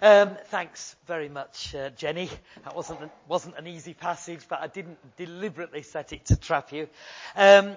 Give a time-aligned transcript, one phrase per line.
[0.00, 2.30] Um, thanks very much, uh, Jenny.
[2.64, 6.72] That wasn't an, wasn't an easy passage, but I didn't deliberately set it to trap
[6.72, 6.88] you.
[7.34, 7.74] Um,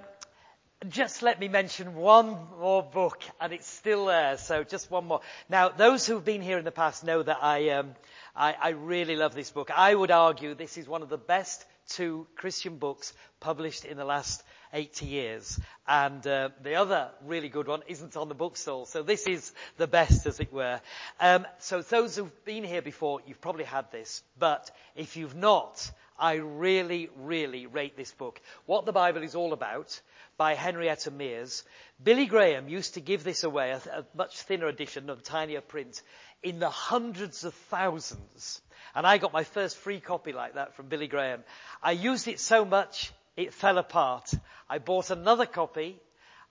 [0.89, 4.37] just let me mention one more book, and it's still there.
[4.37, 5.21] So just one more.
[5.49, 7.95] Now, those who've been here in the past know that I, um,
[8.35, 9.71] I, I really love this book.
[9.75, 14.05] I would argue this is one of the best two Christian books published in the
[14.05, 14.43] last
[14.73, 15.59] 80 years.
[15.88, 18.86] And uh, the other really good one isn't on the bookstall.
[18.86, 20.79] So this is the best, as it were.
[21.20, 24.24] Um, so those who've been here before, you've probably had this.
[24.39, 28.39] But if you've not, I really, really rate this book.
[28.66, 30.00] What the Bible is all about
[30.38, 31.63] by Henrietta Mears.
[32.04, 36.02] Billy Graham used to give this away, a, a much thinner edition, a tinier print,
[36.44, 38.62] in the hundreds of thousands.
[38.95, 41.44] And I got my first free copy like that from Billy Graham.
[41.82, 44.34] I used it so much, it fell apart.
[44.70, 45.99] I bought another copy.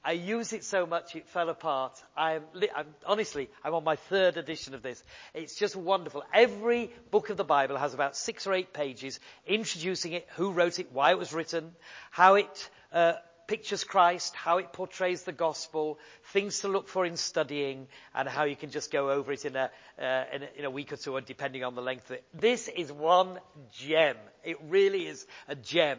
[0.03, 2.03] I used it so much it fell apart.
[2.17, 2.43] I'm,
[2.75, 5.03] I'm, honestly, I'm on my third edition of this.
[5.35, 6.25] It's just wonderful.
[6.33, 10.79] Every book of the Bible has about six or eight pages introducing it, who wrote
[10.79, 11.73] it, why it was written,
[12.11, 13.15] how it uh,
[13.51, 15.99] pictures Christ, how it portrays the gospel,
[16.33, 19.57] things to look for in studying, and how you can just go over it in
[19.57, 22.25] a, uh, in, a in a, week or two, depending on the length of it.
[22.33, 23.41] This is one
[23.73, 24.15] gem.
[24.45, 25.99] It really is a gem.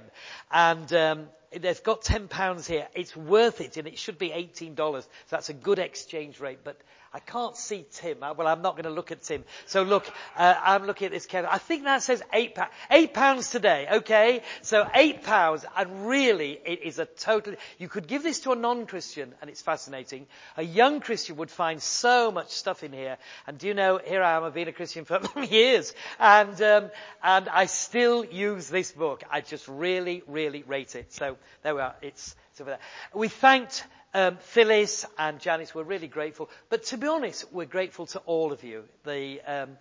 [0.50, 2.88] And um, they've got £10 here.
[2.96, 4.78] It's worth it, and it should be $18.
[4.78, 6.60] So that's a good exchange rate.
[6.64, 6.80] But
[7.14, 8.20] I can't see Tim.
[8.22, 9.44] Well, I'm not going to look at Tim.
[9.66, 11.50] So look, uh, I'm looking at this Kevin.
[11.52, 12.72] I think that says eight pounds.
[12.90, 14.44] Eight pounds today, okay?
[14.62, 17.56] So eight pounds, and really, it is a total.
[17.78, 20.26] You could give this to a non-Christian, and it's fascinating.
[20.56, 23.18] A young Christian would find so much stuff in here.
[23.46, 26.92] And do you know, here I am, I've been a Christian for years, and um,
[27.22, 29.24] and I still use this book.
[29.30, 31.12] I just really, really rate it.
[31.12, 31.96] So there we are.
[32.02, 32.80] It's, it's over there.
[33.14, 36.50] We thanked um, Phyllis and Janice, we're really grateful.
[36.70, 38.84] But to be honest, we're grateful to all of you.
[39.06, 39.78] The, um,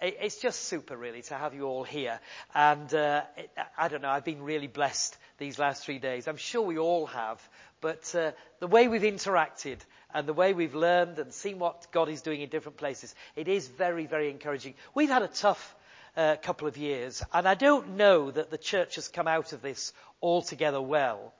[0.00, 2.20] it, it's just super, really, to have you all here.
[2.54, 6.28] And uh, it, I don't know, I've been really blessed these last three days.
[6.28, 7.40] I'm sure we all have.
[7.80, 9.78] But uh, the way we've interacted
[10.12, 13.48] and the way we've learned and seen what God is doing in different places, it
[13.48, 14.74] is very, very encouraging.
[14.94, 15.74] We've had a tough
[16.16, 19.62] uh, couple of years, and I don't know that the church has come out of
[19.62, 19.92] this
[20.22, 21.34] altogether well.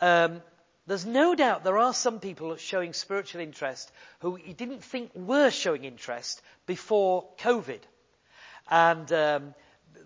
[0.00, 0.42] Um,
[0.86, 5.50] there's no doubt there are some people showing spiritual interest who you didn't think were
[5.50, 7.80] showing interest before COVID.
[8.70, 9.54] And um,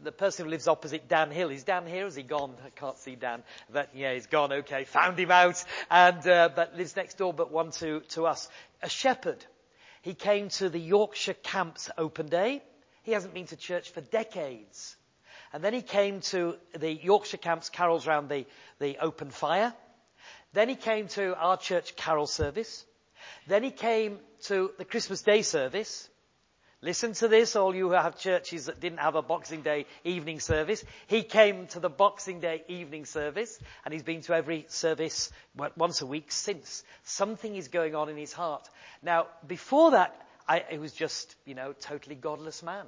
[0.03, 2.05] the person who lives opposite Dan Hill, is Dan here?
[2.05, 2.55] Has he gone?
[2.65, 3.43] I can't see Dan.
[3.71, 4.53] But yeah, he's gone.
[4.53, 5.63] Okay, found him out.
[5.91, 8.49] And uh, but lives next door, but one to to us.
[8.83, 9.45] A shepherd.
[10.03, 12.63] He came to the Yorkshire Camps Open Day.
[13.03, 14.97] He hasn't been to church for decades.
[15.53, 18.47] And then he came to the Yorkshire Camps carols round the,
[18.79, 19.75] the open fire.
[20.53, 22.85] Then he came to our church carol service.
[23.47, 26.09] Then he came to the Christmas Day service.
[26.83, 30.41] Listen to this, all you who have churches that didn't have a Boxing Day evening
[30.41, 30.83] service.
[31.09, 35.31] He came to the Boxing Day evening service, and he's been to every service
[35.77, 36.83] once a week since.
[37.05, 38.67] Something is going on in his heart.
[39.03, 40.17] Now, before that,
[40.49, 42.87] I, it was just, you know, totally godless man.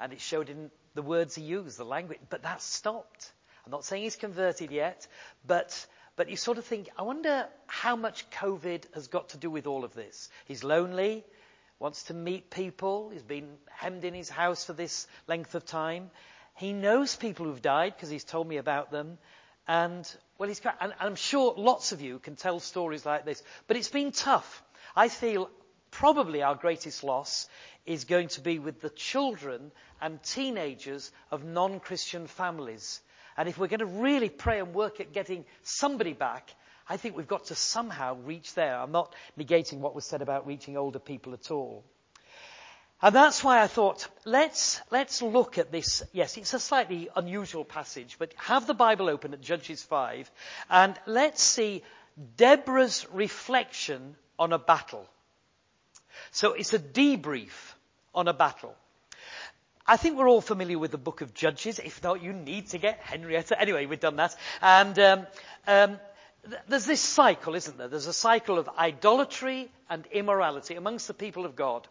[0.00, 2.20] And it showed in the words he used, the language.
[2.30, 3.32] But that stopped.
[3.66, 5.06] I'm not saying he's converted yet,
[5.46, 9.50] but but you sort of think, I wonder how much COVID has got to do
[9.50, 10.30] with all of this.
[10.46, 11.24] He's lonely,
[11.78, 16.10] wants to meet people, he's been hemmed in his house for this length of time.
[16.54, 19.18] He knows people who've died because he's told me about them.
[19.68, 23.42] And, well, he's, and I'm sure lots of you can tell stories like this.
[23.66, 24.62] But it's been tough.
[24.94, 25.50] I feel
[25.90, 27.46] probably our greatest loss
[27.84, 33.02] is going to be with the children and teenagers of non-Christian families
[33.36, 36.54] and if we're going to really pray and work at getting somebody back,
[36.88, 38.78] I think we've got to somehow reach there.
[38.78, 41.84] I'm not negating what was said about reaching older people at all.
[43.02, 46.02] And that's why I thought, let's, let's look at this.
[46.12, 50.30] Yes, it's a slightly unusual passage, but have the Bible open at Judges 5
[50.70, 51.82] and let's see
[52.36, 55.06] Deborah's reflection on a battle.
[56.30, 57.74] So it's a debrief
[58.14, 58.74] on a battle.
[59.88, 61.78] I think we're all familiar with the book of Judges.
[61.78, 63.60] If not, you need to get Henrietta.
[63.60, 64.34] Anyway, we've done that.
[64.60, 65.26] And um,
[65.66, 66.00] um,
[66.48, 67.86] th- there's this cycle, isn't there?
[67.86, 71.86] There's a cycle of idolatry and immorality amongst the people of God.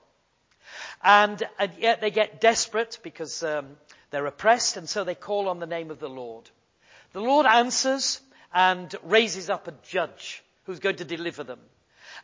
[1.03, 3.77] And, and yet they get desperate because um,
[4.11, 6.49] they're oppressed, and so they call on the name of the Lord.
[7.13, 8.19] The Lord answers
[8.53, 11.59] and raises up a judge who's going to deliver them.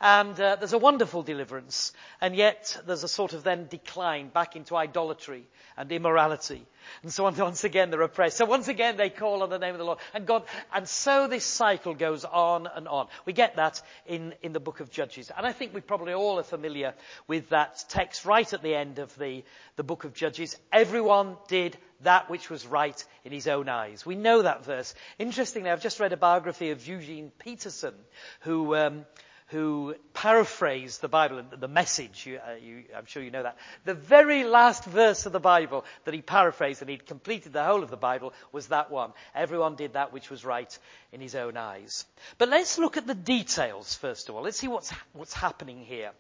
[0.04, 1.94] And uh, there's a wonderful deliverance.
[2.20, 6.66] And yet there's a sort of then decline back into idolatry and immorality.
[7.04, 8.38] And so once again they're oppressed.
[8.38, 10.00] So once again they call on the name of the Lord.
[10.16, 10.44] And God,
[10.74, 13.10] and so this cycle goes on and on.
[13.26, 15.32] We get that in, in the book of Judges.
[15.38, 16.96] And I think we probably all are familiar
[17.28, 19.44] with that text right at the end of the,
[19.76, 20.58] the book of Judges.
[20.74, 24.04] Everyone did that which was right in his own eyes.
[24.04, 24.96] We know that verse.
[25.20, 27.94] Interestingly, I've just read a biography of Eugene Peterson,
[28.40, 29.06] who, um,
[29.52, 33.58] who paraphrased the Bible, and the message, you, uh, you, I'm sure you know that.
[33.84, 37.84] The very last verse of the Bible that he paraphrased and he'd completed the whole
[37.84, 39.12] of the Bible was that one.
[39.36, 40.80] Everyone did that which was right
[41.12, 42.06] in his own eyes.
[42.38, 44.44] But let's look at the details first of all.
[44.44, 46.12] Let's see what's, what's happening here.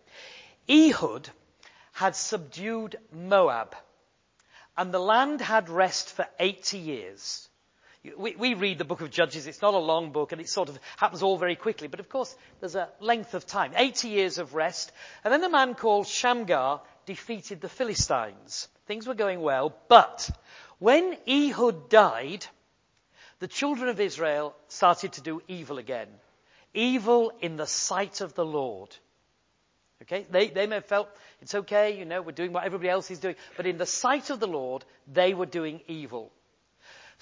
[0.69, 1.29] Ehud
[1.93, 3.75] had subdued Moab
[4.75, 7.47] and the land had rest for 80 years.
[8.17, 9.45] We, we, read the book of Judges.
[9.45, 11.87] It's not a long book and it sort of happens all very quickly.
[11.87, 13.73] But of course, there's a length of time.
[13.75, 14.91] 80 years of rest.
[15.23, 18.67] And then a man called Shamgar defeated the Philistines.
[18.87, 19.75] Things were going well.
[19.87, 20.31] But
[20.79, 22.45] when Ehud died,
[23.37, 26.07] the children of Israel started to do evil again.
[26.73, 28.95] Evil in the sight of the Lord.
[30.01, 30.25] Okay?
[30.31, 31.09] They, they may have felt
[31.39, 33.35] it's okay, you know, we're doing what everybody else is doing.
[33.57, 36.31] But in the sight of the Lord, they were doing evil.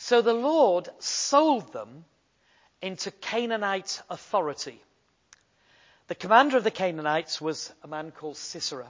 [0.02, 2.06] So the Lord sold them
[2.82, 4.82] into Canaanite authority.
[6.08, 8.90] The commander of the Canaanites was a man called Sisera.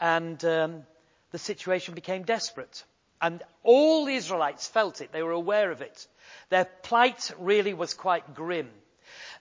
[0.00, 0.84] And um,
[1.32, 2.82] the situation became desperate.
[3.20, 5.12] And all the Israelites felt it.
[5.12, 6.08] They were aware of it.
[6.48, 8.70] Their plight really was quite grim.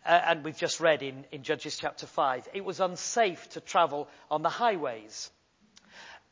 [0.06, 2.50] Uh, and we've just read in, in Judges chapter 5.
[2.54, 5.32] It was unsafe to travel on the highways.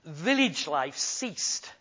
[0.03, 1.71] Village life ceased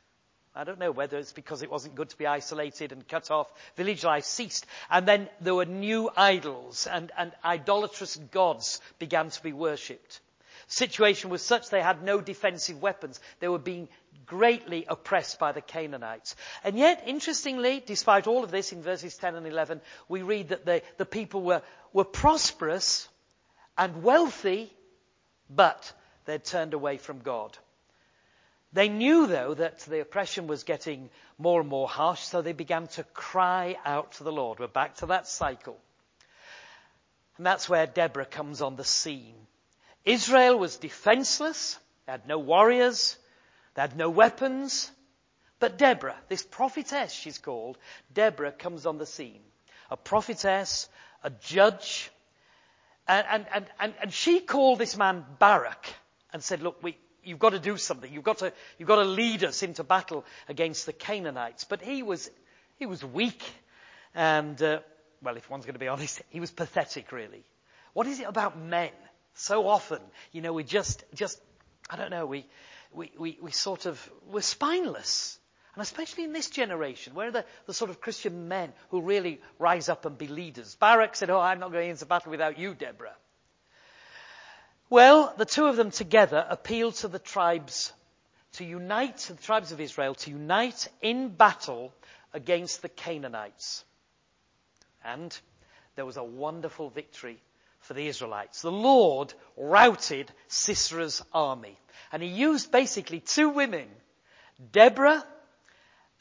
[0.54, 3.50] I don't know whether it's because it wasn't good to be isolated and cut off.
[3.76, 4.66] Village life ceased.
[4.90, 10.20] And then there were new idols and, and idolatrous gods began to be worshipped.
[10.66, 13.19] Situation was such they had no defensive weapons.
[13.40, 13.88] They were being
[14.26, 16.37] greatly oppressed by the Canaanites.
[16.64, 20.64] And yet, interestingly, despite all of this in verses 10 and 11, we read that
[20.64, 21.62] the, the people were,
[21.93, 23.08] were prosperous
[23.76, 24.70] and wealthy,
[25.50, 25.93] but
[26.26, 27.56] they'd turned away from God.
[28.72, 32.86] They knew, though, that the oppression was getting more and more harsh, so they began
[32.88, 34.58] to cry out to the Lord.
[34.58, 35.78] We're back to that cycle.
[37.36, 39.34] And that's where Deborah comes on the scene.
[40.04, 41.78] Israel was defenseless.
[42.06, 43.16] They had no warriors.
[43.74, 44.90] They had no weapons.
[45.58, 47.78] But Deborah, this prophetess she's called,
[48.12, 49.40] Deborah comes on the scene.
[49.90, 50.88] A prophetess,
[51.22, 52.10] a judge.
[53.06, 55.86] And, and, and, and, and she called this man Barak
[56.32, 58.12] and said, look, we, you've got to do something.
[58.12, 61.64] You've got to, you've got to lead us into battle against the Canaanites.
[61.64, 62.30] But he was,
[62.78, 63.42] he was weak.
[64.14, 64.80] And, uh,
[65.22, 67.44] well, if one's going to be honest, he was pathetic, really.
[67.92, 68.90] What is it about men?
[69.34, 70.00] So often,
[70.32, 71.40] you know, we just, just,
[71.88, 72.46] I don't know, we,
[72.92, 75.38] we, we, we sort of, we're spineless.
[75.74, 79.40] And especially in this generation, where are the, the sort of Christian men who really
[79.58, 80.74] rise up and be leaders?
[80.74, 83.16] Barak said, Oh, I'm not going into battle without you, Deborah.
[84.93, 87.94] Well, the two of them together appealed to the tribes
[88.56, 91.94] to unite, the tribes of Israel, to unite in battle
[92.35, 93.87] against the Canaanites.
[95.03, 95.35] And
[95.97, 97.39] there was a wonderful victory
[97.81, 98.61] for the Israelites.
[98.61, 101.79] The Lord routed Sisera's army.
[102.12, 103.89] And he used basically two women,
[104.73, 105.25] Deborah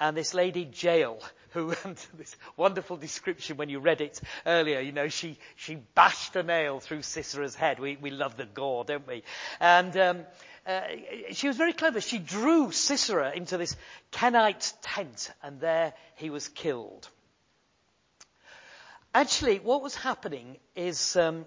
[0.02, 1.22] and this lady Jael,
[1.52, 1.70] who,
[2.18, 6.80] this wonderful description when you read it earlier, you know, she, she bashed a nail
[6.80, 7.80] through Sisera's head.
[7.80, 9.24] We, we love the gore, don't we?
[9.60, 10.26] And, um,
[10.66, 10.82] uh,
[11.32, 12.02] she was very clever.
[12.02, 13.76] She drew Sisera into this
[14.12, 17.08] Kenite tent, and there he was killed.
[19.14, 21.46] Actually, what was happening is, um,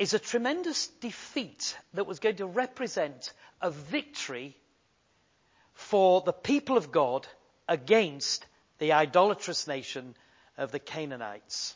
[0.00, 4.56] is a tremendous defeat that was going to represent a victory
[5.74, 7.26] for the people of God
[7.72, 8.44] against
[8.78, 10.14] the idolatrous nation
[10.58, 11.74] of the Canaanites.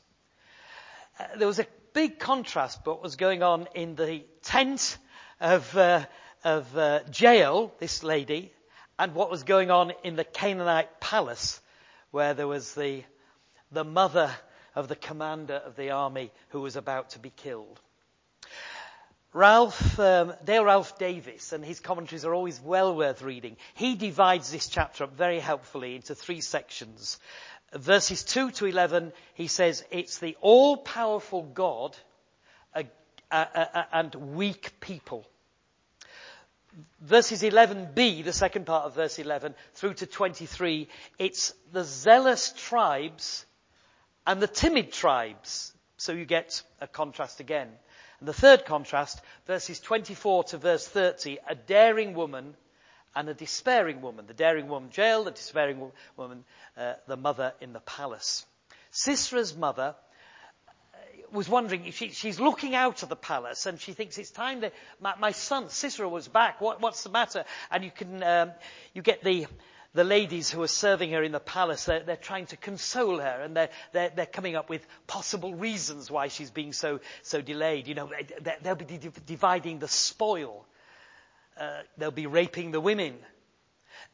[1.19, 4.99] Uh, there was a big contrast what was going on in the tent
[5.41, 6.05] of, uh,
[6.45, 8.53] of uh, Jael, this lady,
[8.99, 11.63] and what was going on in the Canaanite palace,
[12.11, 13.03] where there was the,
[13.73, 14.31] the mother
[14.75, 17.81] of the commander of the army who was about to be killed.
[19.37, 23.59] Ralph, um, Dale Ralph Davis, and his commentaries are always well worth reading.
[23.75, 27.19] He divides this chapter up very helpfully into three sections.
[27.75, 31.95] Verses 2 to 11, he says it's the all-powerful God
[33.31, 35.29] and weak people.
[37.03, 40.89] Verses 11b, the second part of verse 11, through to 23,
[41.19, 43.45] it's the zealous tribes
[44.27, 45.75] and the timid tribes.
[45.99, 47.69] So you get a contrast again.
[48.21, 52.55] And the third contrast, verses 24 to verse 30, a daring woman
[53.15, 54.27] and a despairing woman.
[54.27, 56.45] The daring woman Jael, the despairing woman,
[56.77, 58.45] uh, the mother in the palace.
[58.91, 59.95] Sisera's mother
[60.69, 60.99] uh,
[61.31, 64.73] was wondering, she, she's looking out of the palace and she thinks it's time that
[65.01, 66.61] my, my son Sisera was back.
[66.61, 67.45] What, what's the matter?
[67.71, 68.53] And you can, um,
[68.95, 69.47] you get the,
[69.97, 73.41] the ladies who are serving her in the palace, they're, they're trying to console her
[73.43, 77.89] and they're, they're, they're, coming up with possible reasons why she's being so, so delayed.
[77.89, 78.11] You know,
[78.63, 80.67] they'll be dividing the spoil.
[81.59, 83.15] Uh, they'll be raping the women.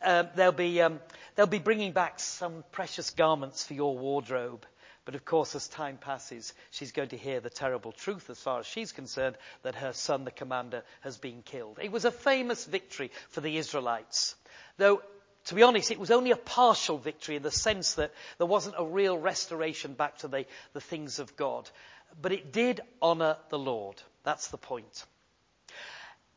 [0.03, 1.01] Uh, they'll, be, um,
[1.35, 4.65] they'll be bringing back some precious garments for your wardrobe.
[5.05, 8.61] But of course, as time passes, she's going to hear the terrible truth, as far
[8.61, 11.81] as she's concerned, that her son, the commander, has been killed.
[11.83, 14.37] It was a famous victory for the Israelites.
[14.77, 15.03] Though
[15.47, 18.77] to be honest, it was only a partial victory in the sense that there wasn't
[18.79, 21.69] a real restoration back to the, the things of God.
[22.21, 24.01] But it did honour the Lord.
[24.23, 25.05] That's the point.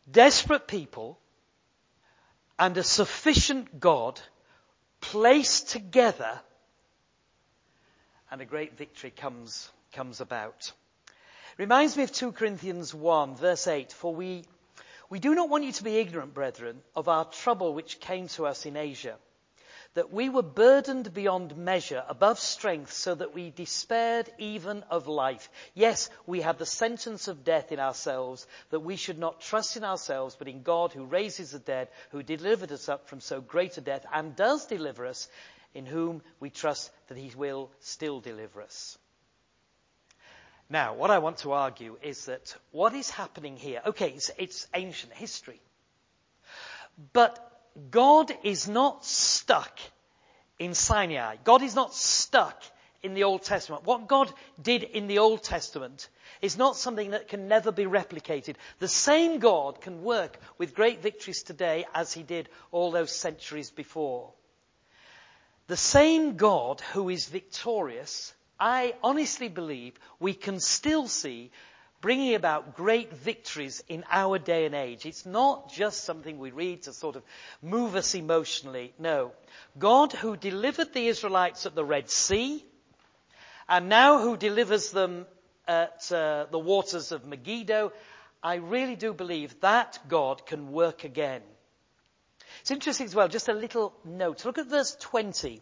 [0.09, 1.19] Desperate people
[2.57, 4.19] and a sufficient God
[5.01, 6.39] placed together
[8.31, 10.71] and a great victory comes, comes about.
[11.57, 14.45] Reminds me of 2 Corinthians 1 verse 8, for we
[15.09, 18.45] we do not want you to be ignorant, brethren, of our trouble which came to
[18.45, 19.15] us in Asia,
[19.93, 25.49] that we were burdened beyond measure, above strength, so that we despaired even of life.
[25.73, 29.83] Yes, we had the sentence of death in ourselves, that we should not trust in
[29.83, 33.77] ourselves, but in God who raises the dead, who delivered us up from so great
[33.77, 35.29] a death, and does deliver us,
[35.73, 38.97] in whom we trust that he will still deliver us.
[40.69, 44.67] Now, what I want to argue is that what is happening here, okay, it's, it's
[44.73, 45.61] ancient history.
[47.13, 47.39] But
[47.91, 49.79] God is not stuck
[50.57, 51.35] in Sinai.
[51.43, 52.63] God is not stuck
[53.03, 53.83] in the Old Testament.
[53.83, 56.09] What God did in the Old Testament
[56.41, 58.55] is not something that can never be replicated.
[58.79, 63.69] The same God can work with great victories today as he did all those centuries
[63.69, 64.31] before.
[65.67, 71.51] The same God who is victorious I honestly believe we can still see
[72.01, 75.05] bringing about great victories in our day and age.
[75.05, 77.23] It's not just something we read to sort of
[77.61, 78.93] move us emotionally.
[78.99, 79.31] No.
[79.77, 82.63] God who delivered the Israelites at the Red Sea
[83.67, 85.25] and now who delivers them
[85.67, 87.91] at uh, the waters of Megiddo,
[88.43, 91.41] I really do believe that God can work again.
[92.61, 94.45] It's interesting as well, just a little note.
[94.45, 95.61] Look at verse 20.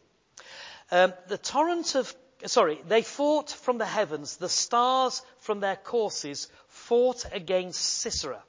[0.92, 2.14] Um, the torrent of
[2.46, 8.42] sorry, they fought from the heavens, the stars from their courses fought against Sisera.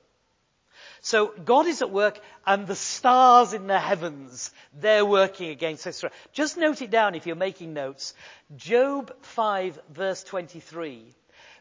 [1.01, 6.11] So God is at work and the stars in the heavens, they're working against Sisera.
[6.33, 8.15] Just note it down if you're making notes.
[8.57, 11.05] Job 5 verse 23.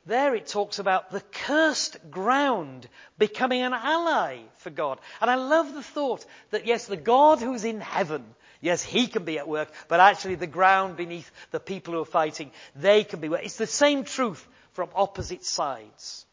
[0.06, 2.88] There it talks about the cursed ground
[3.18, 5.00] becoming an ally for God.
[5.22, 8.24] And I love the thought that yes, the God who's in heaven,
[8.64, 12.06] Yes, he can be at work, but actually the ground beneath the people who are
[12.06, 13.42] fighting, they can be work.
[13.44, 16.26] It's the same truth from opposite sides.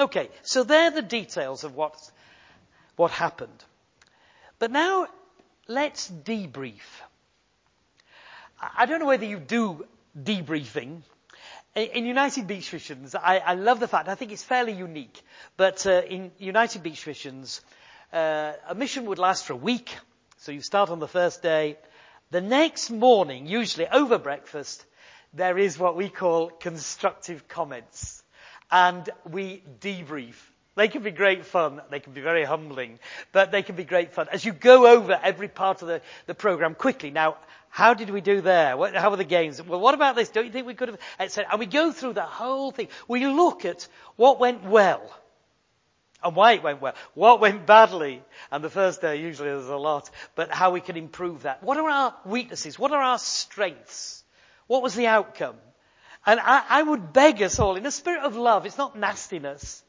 [0.00, 1.94] Okay, so they're the details of what,
[2.96, 3.62] what happened.
[4.58, 5.08] But now
[5.68, 6.80] let's debrief.
[8.78, 9.84] I don't know whether you do
[10.18, 11.02] debriefing.
[11.74, 15.20] In United Beach Missions, I, I love the fact, I think it's fairly unique,
[15.58, 17.60] but uh, in United Beach Missions,
[18.10, 19.94] uh, a mission would last for a week,
[20.38, 21.78] so you start on the first day.
[22.30, 24.84] The next morning, usually over breakfast,
[25.32, 28.22] there is what we call constructive comments.
[28.70, 30.34] And we debrief.
[30.76, 31.80] They can be great fun.
[31.90, 32.98] They can be very humbling,
[33.30, 34.26] but they can be great fun.
[34.32, 37.10] As you go over every part of the, the program quickly.
[37.10, 37.36] Now,
[37.68, 38.76] how did we do there?
[38.76, 39.62] What, how were the games?
[39.62, 40.30] Well, what about this?
[40.30, 40.98] Don't you think we could have.
[41.18, 42.88] And we go through the whole thing.
[43.06, 43.86] We look at
[44.16, 45.02] what went well
[46.24, 49.76] and why it went well, what went badly, and the first day usually there's a
[49.76, 51.62] lot, but how we can improve that.
[51.62, 52.78] What are our weaknesses?
[52.78, 54.24] What are our strengths?
[54.66, 55.56] What was the outcome?
[56.26, 59.83] And I, I would beg us all, in a spirit of love, it's not nastiness,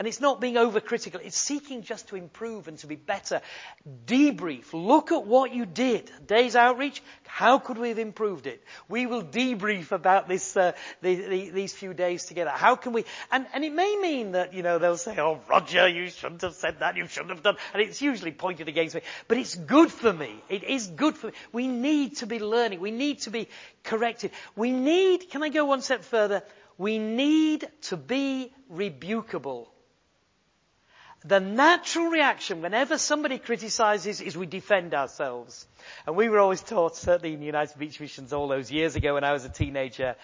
[0.00, 1.20] and it's not being overcritical.
[1.22, 3.42] It's seeking just to improve and to be better.
[4.06, 4.72] Debrief.
[4.72, 6.10] Look at what you did.
[6.26, 7.02] Day's outreach.
[7.26, 8.64] How could we have improved it?
[8.88, 12.48] We will debrief about this, uh, the, the, these few days together.
[12.48, 15.86] How can we, and, and it may mean that, you know, they'll say, oh, Roger,
[15.86, 16.96] you shouldn't have said that.
[16.96, 19.02] You shouldn't have done, and it's usually pointed against me.
[19.28, 20.42] But it's good for me.
[20.48, 21.34] It is good for me.
[21.52, 22.80] We need to be learning.
[22.80, 23.48] We need to be
[23.84, 24.30] corrected.
[24.56, 26.42] We need, can I go one step further?
[26.78, 29.66] We need to be rebukable.
[31.24, 35.66] The natural reaction whenever somebody criticizes is we defend ourselves.
[36.06, 39.14] And we were always taught, certainly in the United Beach Missions all those years ago
[39.14, 40.16] when I was a teenager,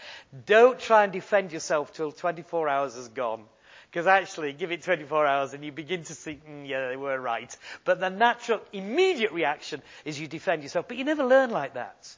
[0.47, 3.45] don't try and defend yourself till 24 hours has gone.
[3.91, 7.21] Because actually, give it 24 hours and you begin to see, mm, yeah, they were
[7.21, 7.55] right.
[7.85, 10.89] But the natural, immediate reaction is you defend yourself.
[10.89, 12.17] But you never learn like that.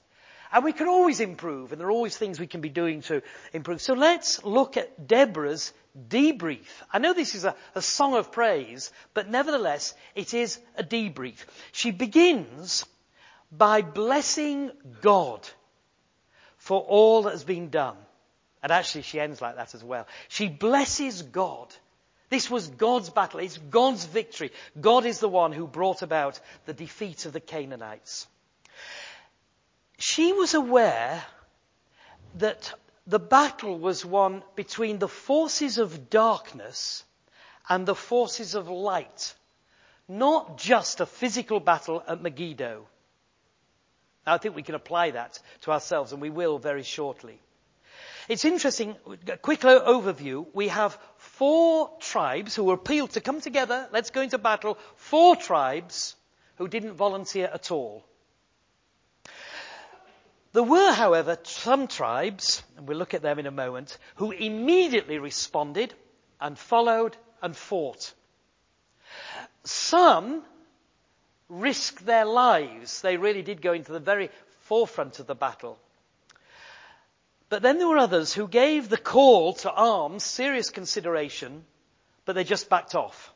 [0.52, 3.22] And we can always improve, and there are always things we can be doing to
[3.52, 3.82] improve.
[3.82, 5.72] So let's look at Deborah's
[6.08, 6.66] debrief.
[6.92, 11.44] I know this is a, a song of praise, but nevertheless, it is a debrief.
[11.72, 12.86] She begins
[13.52, 14.70] by blessing
[15.02, 15.46] God
[16.56, 17.96] for all that has been done.
[18.62, 20.06] And actually, she ends like that as well.
[20.28, 21.68] She blesses God.
[22.28, 23.40] This was God's battle.
[23.40, 24.50] It's God's victory.
[24.78, 28.26] God is the one who brought about the defeat of the Canaanites.
[29.98, 31.24] She was aware
[32.36, 32.72] that
[33.06, 37.04] the battle was won between the forces of darkness
[37.68, 39.34] and the forces of light.
[40.06, 42.86] Not just a physical battle at Megiddo.
[44.24, 47.40] I think we can apply that to ourselves, and we will very shortly.
[48.28, 48.94] It's interesting,
[49.26, 50.46] a quick overview.
[50.52, 54.78] We have four tribes who were appealed to come together, let's go into battle.
[54.96, 56.14] Four tribes
[56.56, 58.04] who didn't volunteer at all.
[60.52, 65.18] There were, however, some tribes, and we'll look at them in a moment, who immediately
[65.18, 65.94] responded
[66.40, 68.12] and followed and fought.
[69.64, 70.42] Some
[71.48, 73.02] risked their lives.
[73.02, 74.30] They really did go into the very
[74.62, 75.78] forefront of the battle.
[77.48, 81.64] But then there were others who gave the call to arms serious consideration,
[82.24, 83.32] but they just backed off.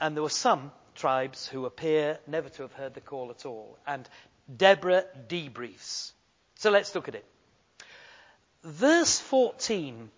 [0.00, 3.78] And there were some tribes who appear never to have heard the call at all.
[3.86, 4.08] And
[4.54, 6.12] Deborah debriefs.
[6.56, 7.24] So let's look at it.
[8.62, 10.10] Verse 14.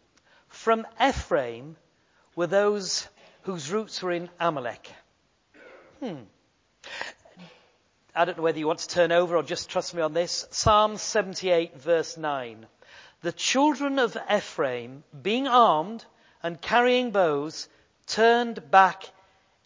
[0.49, 1.77] From Ephraim
[2.35, 3.09] were those
[3.43, 4.89] whose roots were in Amalek.
[6.01, 6.23] Hmm.
[8.15, 10.47] I don't know whether you want to turn over or just trust me on this.
[10.51, 12.67] Psalm 78 verse 9.
[13.21, 16.05] The children of Ephraim, being armed
[16.43, 17.69] and carrying bows,
[18.07, 19.11] turned back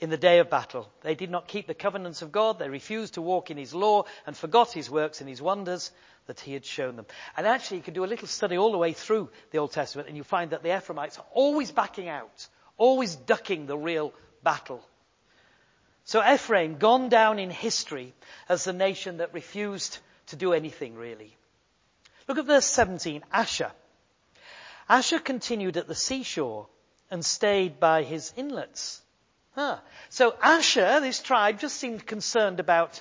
[0.00, 0.90] in the day of battle.
[1.02, 2.58] They did not keep the covenants of God.
[2.58, 5.92] They refused to walk in His law and forgot His works and His wonders
[6.26, 7.06] that He had shown them.
[7.36, 10.08] And actually, you can do a little study all the way through the Old Testament
[10.08, 14.82] and you find that the Ephraimites are always backing out, always ducking the real battle.
[16.04, 18.14] So Ephraim, gone down in history
[18.48, 21.36] as the nation that refused to do anything really.
[22.26, 23.70] Look at verse 17, Asher.
[24.88, 26.66] Asher continued at the seashore
[27.10, 29.02] and stayed by his inlets.
[29.54, 29.78] Huh.
[30.08, 33.00] So Asher, this tribe, just seemed concerned about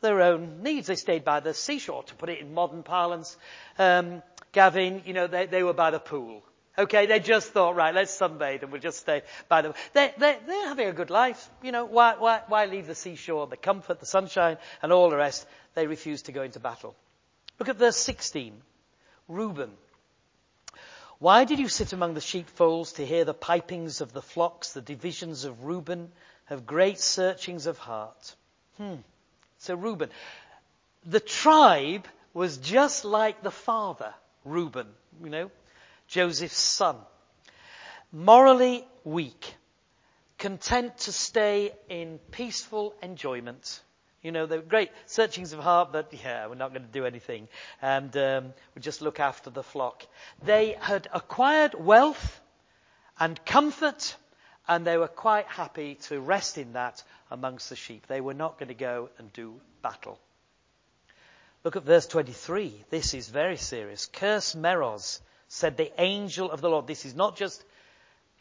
[0.00, 0.86] their own needs.
[0.86, 3.36] They stayed by the seashore, to put it in modern parlance.
[3.78, 6.42] Um, Gavin, you know, they, they were by the pool.
[6.78, 9.72] Okay, they just thought, right, let's sunbathe and we'll just stay by them.
[9.94, 11.48] They, they, they're having a good life.
[11.62, 15.16] You know, why, why, why leave the seashore, the comfort, the sunshine, and all the
[15.16, 15.46] rest?
[15.74, 16.94] They refuse to go into battle.
[17.58, 18.52] Look at verse 16.
[19.28, 19.70] Reuben.
[21.18, 24.82] Why did you sit among the sheepfolds to hear the pipings of the flocks, the
[24.82, 26.12] divisions of Reuben,
[26.44, 28.34] have great searchings of heart?
[28.76, 28.96] Hmm.
[29.58, 30.10] So Reuben.
[31.06, 34.12] The tribe was just like the father,
[34.44, 34.88] Reuben,
[35.22, 35.50] you know,
[36.08, 36.96] Joseph's son.
[38.12, 39.54] Morally weak,
[40.36, 43.80] content to stay in peaceful enjoyment.
[44.26, 47.46] You know, the great searchings of heart, but yeah, we're not going to do anything.
[47.80, 50.04] And um, we just look after the flock.
[50.42, 52.40] They had acquired wealth
[53.20, 54.16] and comfort,
[54.66, 58.08] and they were quite happy to rest in that amongst the sheep.
[58.08, 60.18] They were not going to go and do battle.
[61.62, 62.74] Look at verse 23.
[62.90, 64.06] This is very serious.
[64.06, 66.88] Curse Meroz, said the angel of the Lord.
[66.88, 67.64] This is not just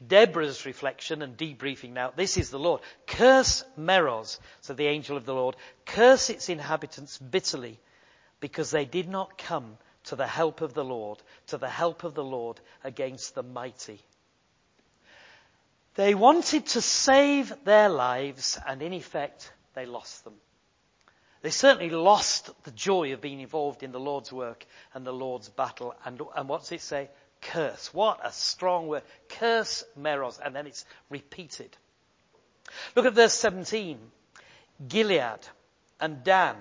[0.06, 2.12] Deborah's reflection and debriefing now.
[2.16, 2.82] This is the Lord.
[3.08, 5.56] Curse Meroz, said the angel of the Lord.
[5.86, 7.80] Curse its inhabitants bitterly
[8.40, 12.14] because they did not come to the help of the Lord, to the help of
[12.14, 14.00] the Lord against the mighty.
[15.96, 20.36] They wanted to save their lives and in effect they lost them.
[21.42, 25.48] They certainly lost the joy of being involved in the Lord's work and the Lord's
[25.48, 25.96] battle.
[26.04, 27.10] And, and what's it say?
[27.52, 27.94] Curse.
[27.94, 29.04] What a strong word.
[29.30, 30.40] Curse Meroz.
[30.44, 31.76] And then it's repeated.
[32.96, 34.00] Look at verse 17.
[34.88, 35.40] Gilead
[36.00, 36.56] and Dan.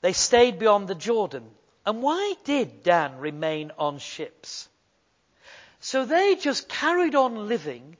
[0.00, 1.44] They stayed beyond the Jordan.
[1.84, 4.68] And why did Dan remain on ships?
[5.80, 7.96] So they just carried on living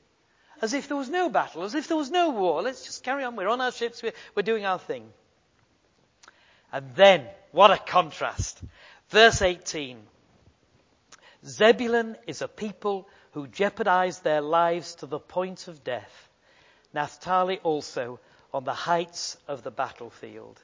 [0.61, 2.61] as if there was no battle, as if there was no war.
[2.61, 3.35] Let's just carry on.
[3.35, 4.03] We're on our ships.
[4.03, 5.11] We're, we're doing our thing.
[6.71, 8.61] And then, what a contrast.
[9.09, 9.97] Verse 18.
[11.45, 16.29] Zebulun is a people who jeopardize their lives to the point of death.
[16.93, 18.19] Naphtali also
[18.53, 20.59] on the heights of the battlefield.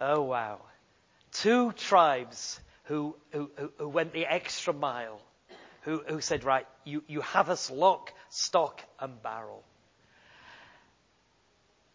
[0.00, 0.60] Oh wow.
[1.32, 5.20] Two tribes who, who, who went the extra mile
[5.88, 9.64] who, who said, right, you, you have us lock, stock and barrel.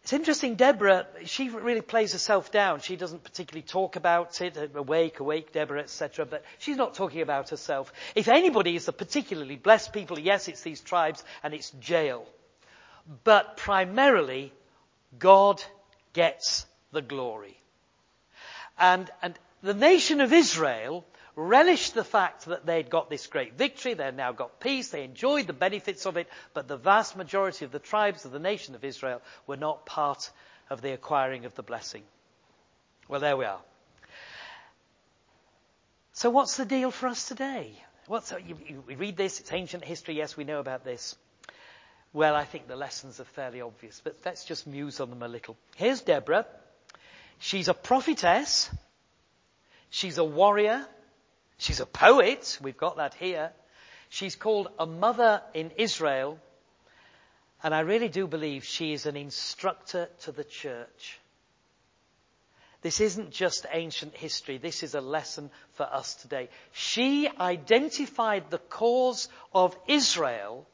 [0.04, 2.80] It's interesting, Deborah, she really plays herself down.
[2.80, 7.22] She doesn't particularly talk about it, uh, awake, awake, Deborah, etc., but she's not talking
[7.22, 7.90] about herself.
[8.14, 12.26] If anybody is the particularly blessed people, yes, it's these tribes and it's Jael.
[13.24, 14.52] But primarily,
[15.18, 15.64] God
[16.12, 17.56] gets the glory.
[18.78, 23.94] And, and the nation of Israel relished the fact that they'd got this great victory,
[23.94, 27.72] they'd now got peace, they enjoyed the benefits of it, but the vast majority of
[27.72, 30.30] the tribes of the nation of Israel were not part
[30.70, 32.02] of the acquiring of the blessing.
[33.08, 33.60] Well, there we are.
[36.12, 37.72] So what's the deal for us today?
[38.06, 41.16] What's, you, you, we read this, it's ancient history, yes, we know about this.
[42.12, 45.28] Well, I think the lessons are fairly obvious, but let's just muse on them a
[45.28, 45.56] little.
[45.74, 46.46] Here's Deborah.
[47.40, 48.70] She's a prophetess.
[49.90, 50.86] She's a warrior.
[51.58, 52.58] She's a poet.
[52.62, 53.52] We've got that here.
[54.08, 56.38] She's called a mother in Israel.
[57.62, 61.18] And I really do believe she is an instructor to the church.
[62.82, 64.58] This isn't just ancient history.
[64.58, 66.50] This is a lesson for us today.
[66.72, 70.66] She identified the cause of Israel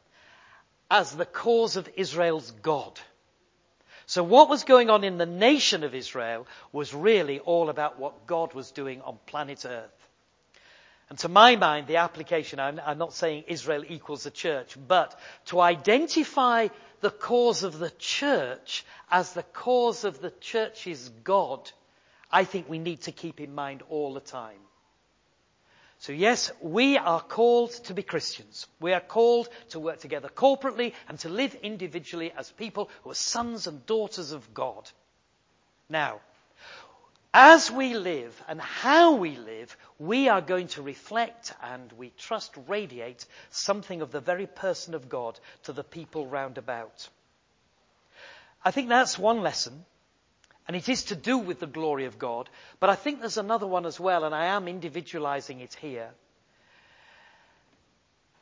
[0.91, 2.99] as the cause of Israel's God.
[4.07, 8.27] So what was going on in the nation of Israel was really all about what
[8.27, 10.09] God was doing on planet Earth.
[11.11, 15.19] And to my mind, the application, I'm, I'm, not saying Israel equals the church, but
[15.47, 16.69] to identify
[17.01, 21.69] the cause of the church as the cause of the church's God,
[22.31, 24.61] I think we need to keep in mind all the time.
[25.99, 28.69] So yes, we are called to be Christians.
[28.79, 33.15] We are called to work together corporately and to live individually as people who are
[33.15, 34.89] sons and daughters of God.
[35.89, 36.21] Now,
[37.33, 42.53] as we live and how we live, we are going to reflect and we trust
[42.67, 47.09] radiate something of the very person of God to the people round about.
[48.65, 49.85] I think that's one lesson,
[50.67, 53.67] and it is to do with the glory of God, but I think there's another
[53.67, 56.11] one as well, and I am individualizing it here.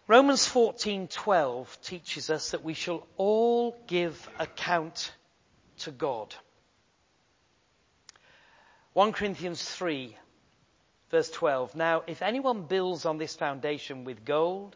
[0.07, 5.13] Romans 14:12 teaches us that we shall all give account
[5.81, 6.35] to God.
[8.99, 10.17] 1 Corinthians 3,
[11.13, 11.77] verse 12.
[11.77, 14.75] Now, if anyone builds on this foundation with gold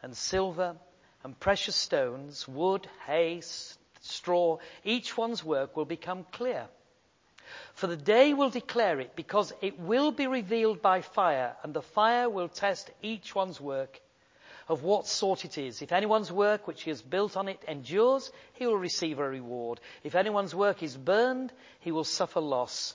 [0.00, 0.76] and silver
[1.24, 3.42] and precious stones, wood, hay,
[4.00, 6.68] straw, each one's work will become clear.
[7.74, 11.82] For the day will declare it, because it will be revealed by fire, and the
[11.82, 14.00] fire will test each one's work
[14.68, 15.82] of what sort it is.
[15.82, 19.80] If anyone's work which he has built on it endures, he will receive a reward.
[20.04, 22.94] If anyone's work is burned, he will suffer loss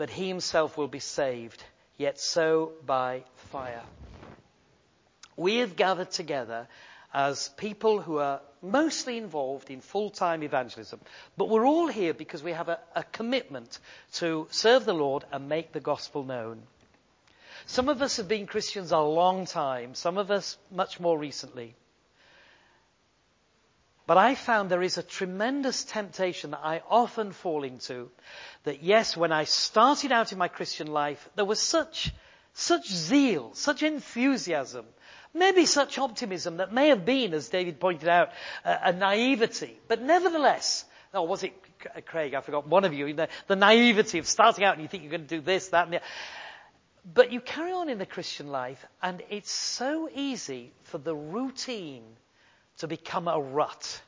[0.00, 1.62] but he himself will be saved,
[1.98, 3.82] yet so by fire.
[5.36, 6.68] We have gathered together
[7.12, 11.00] as people who are mostly involved in full-time evangelism,
[11.36, 13.78] but we're all here because we have a, a commitment
[14.14, 16.62] to serve the Lord and make the gospel known.
[17.66, 21.74] Some of us have been Christians a long time, some of us much more recently.
[24.10, 28.10] But I found there is a tremendous temptation that I often fall into.
[28.64, 32.10] That yes, when I started out in my Christian life, there was such,
[32.52, 34.84] such zeal, such enthusiasm,
[35.32, 38.30] maybe such optimism that may have been, as David pointed out,
[38.64, 39.78] a, a naivety.
[39.86, 41.52] But nevertheless, oh, was it
[41.94, 42.34] uh, Craig?
[42.34, 43.14] I forgot one of you.
[43.14, 45.84] The, the naivety of starting out and you think you're going to do this, that,
[45.84, 46.06] and the other.
[47.14, 52.02] But you carry on in the Christian life and it's so easy for the routine
[52.80, 54.02] to become a rut.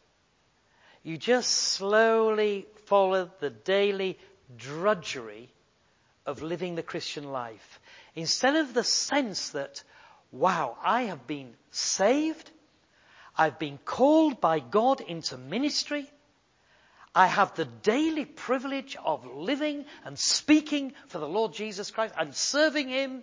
[1.03, 4.19] You just slowly follow the daily
[4.57, 5.51] drudgery
[6.27, 7.81] of living the Christian life.
[8.15, 9.83] Instead of the sense that,
[10.31, 12.51] wow, I have been saved,
[13.37, 16.09] I've been called by God into ministry,
[17.15, 22.35] I have the daily privilege of living and speaking for the Lord Jesus Christ and
[22.35, 23.23] serving Him.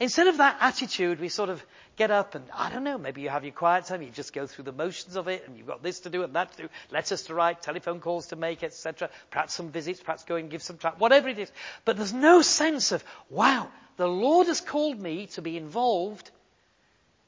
[0.00, 1.64] Instead of that attitude, we sort of
[2.02, 4.48] get up and, I don't know, maybe you have your quiet time, you just go
[4.48, 6.68] through the motions of it, and you've got this to do and that to do,
[6.90, 9.08] letters to write, telephone calls to make, etc.
[9.30, 11.52] Perhaps some visits, perhaps go and give some time, whatever it is.
[11.84, 16.28] But there's no sense of, wow, the Lord has called me to be involved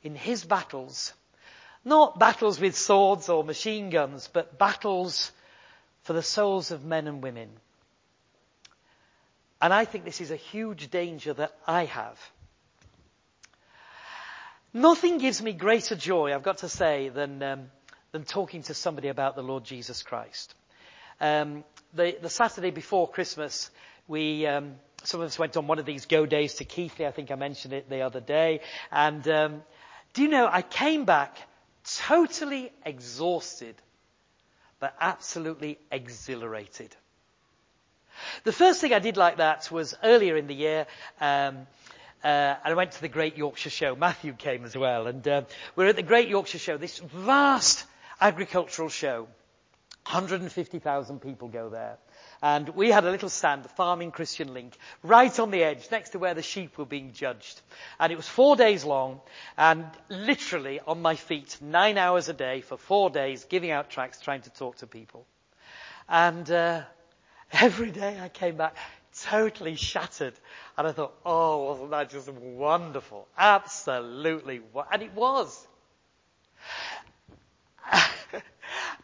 [0.03, 1.13] in His battles.
[1.85, 5.31] Not battles with swords or machine guns, but battles
[6.03, 7.49] for the souls of men and women.
[9.63, 12.19] And I think this is a huge danger that I have.
[14.77, 17.71] Nothing gives me greater joy, I've got to say, than, um,
[18.11, 20.53] than talking to somebody about the Lord Jesus Christ.
[21.21, 21.63] Um,
[21.95, 23.71] the, the, Saturday before Christmas,
[24.09, 27.07] we, um, some of us went on one of these go days to Keighley.
[27.07, 28.63] I think I mentioned it the other day.
[28.91, 29.63] And um,
[30.13, 31.37] Do you know, I came back
[31.85, 33.77] totally exhausted,
[34.81, 36.95] but absolutely exhilarated.
[38.43, 40.87] The first thing I did like that was earlier in the year,
[41.21, 41.69] um,
[42.25, 43.95] uh, I went to the Great Yorkshire Show.
[44.01, 45.07] Matthew came as well.
[45.07, 45.43] And uh,
[45.77, 47.85] we're at the Great Yorkshire Show, this vast
[48.21, 49.29] agricultural show.
[50.07, 51.97] 150,000 people go there.
[52.43, 56.11] And we had a little stand, the Farming Christian Link, right on the edge, next
[56.11, 57.61] to where the sheep were being judged.
[57.99, 59.21] And it was four days long,
[59.57, 64.21] and literally on my feet, nine hours a day for four days, giving out tracts,
[64.21, 65.27] trying to talk to people.
[66.07, 66.83] And uh,
[67.53, 68.77] every day I came back
[69.23, 70.35] totally shattered.
[70.77, 73.27] And I thought, oh, wasn't that just wonderful?
[73.39, 74.61] Absolutely.
[74.93, 75.67] And it was.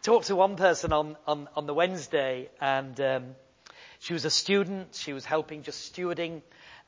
[0.01, 3.35] talked to one person on, on, on the Wednesday, and um,
[3.99, 4.95] she was a student.
[4.95, 6.41] She was helping just stewarding,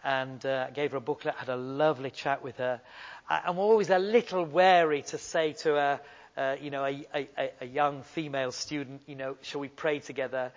[0.04, 1.36] and uh, gave her a booklet.
[1.36, 2.82] Had a lovely chat with her.
[3.30, 6.02] I, I'm always a little wary to say to a,
[6.38, 10.52] uh, you know, a, a, a young female student, you know, shall we pray together?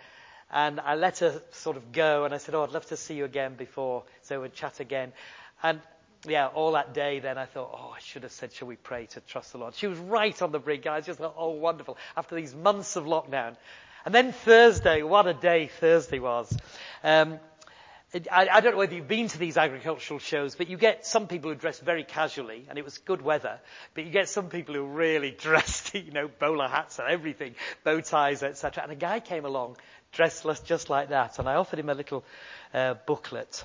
[0.52, 3.14] And I let her sort of go, and I said, "Oh, I'd love to see
[3.14, 5.12] you again before, so we'd chat again."
[5.62, 5.80] And
[6.28, 9.06] yeah, all that day then I thought, oh, I should have said, shall we pray
[9.06, 9.74] to trust the Lord?
[9.74, 10.86] She was right on the brink.
[10.86, 11.96] I just thought, oh, wonderful.
[12.16, 13.56] After these months of lockdown.
[14.04, 16.56] And then Thursday, what a day Thursday was.
[17.02, 17.38] Um,
[18.30, 21.26] I, I, don't know whether you've been to these agricultural shows, but you get some
[21.26, 23.58] people who dress very casually, and it was good weather,
[23.94, 28.00] but you get some people who really dressed, you know, bowler hats and everything, bow
[28.00, 28.84] ties, etc.
[28.84, 29.76] And a guy came along
[30.16, 32.24] dressed just like that, and I offered him a little
[32.74, 33.64] uh, booklet.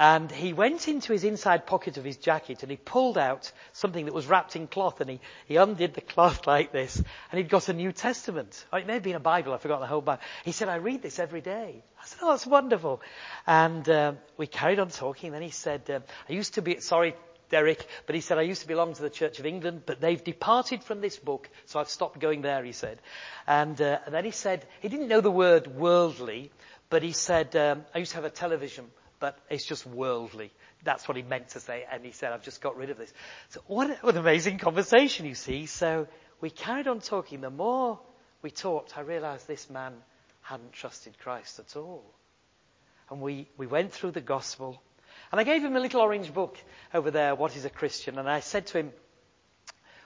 [0.00, 4.04] And he went into his inside pocket of his jacket and he pulled out something
[4.04, 7.48] that was wrapped in cloth and he, he undid the cloth like this and he'd
[7.48, 8.64] got a New Testament.
[8.72, 10.22] Oh, it may have been a Bible, I forgot the whole Bible.
[10.44, 11.82] He said, I read this every day.
[12.00, 13.02] I said, oh, that's wonderful.
[13.44, 15.32] And um, we carried on talking.
[15.32, 17.16] Then he said, um, I used to be, sorry,
[17.50, 20.22] Derek, but he said, I used to belong to the Church of England, but they've
[20.22, 22.98] departed from this book, so I've stopped going there, he said.
[23.46, 26.50] And, uh, and then he said, he didn't know the word worldly,
[26.90, 28.86] but he said, um, I used to have a television
[29.20, 30.50] but it's just worldly.
[30.84, 33.12] That's what he meant to say, and he said, I've just got rid of this.
[33.50, 35.66] So what, what an amazing conversation, you see.
[35.66, 36.06] So
[36.40, 37.40] we carried on talking.
[37.40, 37.98] The more
[38.42, 39.94] we talked, I realized this man
[40.42, 42.04] hadn't trusted Christ at all.
[43.10, 44.80] And we, we went through the gospel,
[45.30, 46.58] and I gave him a little orange book
[46.92, 48.18] over there, What is a Christian?
[48.18, 48.92] And I said to him,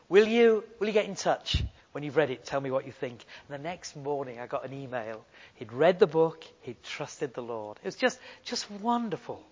[0.08, 1.62] Will you, will you get in touch?
[1.92, 3.24] When you've read it, tell me what you think.
[3.48, 5.24] And the next morning, I got an email.
[5.54, 6.44] He'd read the book.
[6.62, 7.78] He'd trusted the Lord.
[7.82, 9.42] It was just, just wonderful.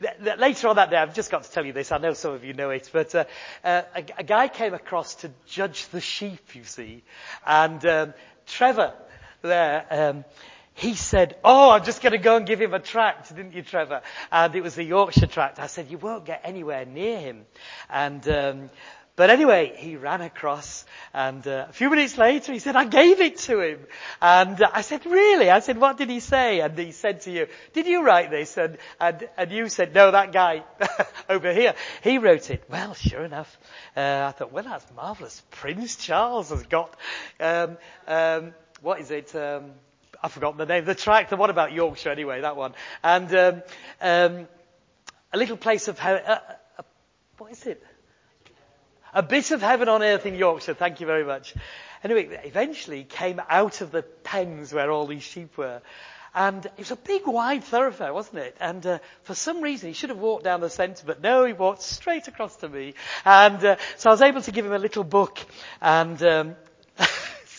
[0.00, 1.92] Later on that day, I've just got to tell you this.
[1.92, 3.24] I know some of you know it, but uh,
[3.62, 6.54] uh, a, a, guy came across to judge the sheep.
[6.54, 7.04] You see,
[7.46, 8.14] and um,
[8.46, 8.94] Trevor
[9.42, 9.86] there.
[9.90, 10.24] Um,
[10.80, 13.62] he said, Oh, I'm just going to go and give him a tract, didn't you,
[13.62, 14.02] Trevor?
[14.32, 15.58] And it was the Yorkshire tract.
[15.58, 17.44] I said, You won't get anywhere near him.
[17.88, 18.70] And um,
[19.20, 23.20] but anyway, he ran across and uh, a few minutes later he said, I gave
[23.20, 23.80] it to him.
[24.22, 25.50] And uh, I said, really?
[25.50, 26.60] I said, what did he say?
[26.60, 28.56] And he said to you, did you write this?
[28.56, 30.64] And, and, and you said, no, that guy
[31.28, 32.64] over here, he wrote it.
[32.70, 33.58] Well, sure enough.
[33.94, 35.42] Uh, I thought, well, that's marvelous.
[35.50, 36.96] Prince Charles has got,
[37.40, 39.36] um, um, what is it?
[39.36, 39.72] Um,
[40.22, 40.84] I've forgotten the name.
[40.84, 42.42] The track, the What about Yorkshire anyway?
[42.42, 42.74] That one.
[43.02, 43.62] And um,
[44.00, 44.48] um,
[45.32, 46.38] a little place of uh, uh,
[47.38, 47.82] what is it?
[49.12, 50.74] A bit of heaven on earth in Yorkshire.
[50.74, 51.54] Thank you very much.
[52.04, 55.82] Anyway, eventually came out of the pens where all these sheep were.
[56.34, 58.56] And it was a big wide thoroughfare, wasn't it?
[58.60, 61.52] And uh, for some reason he should have walked down the centre, but no, he
[61.52, 62.94] walked straight across to me.
[63.24, 65.40] And uh, so I was able to give him a little book.
[65.80, 66.56] And um,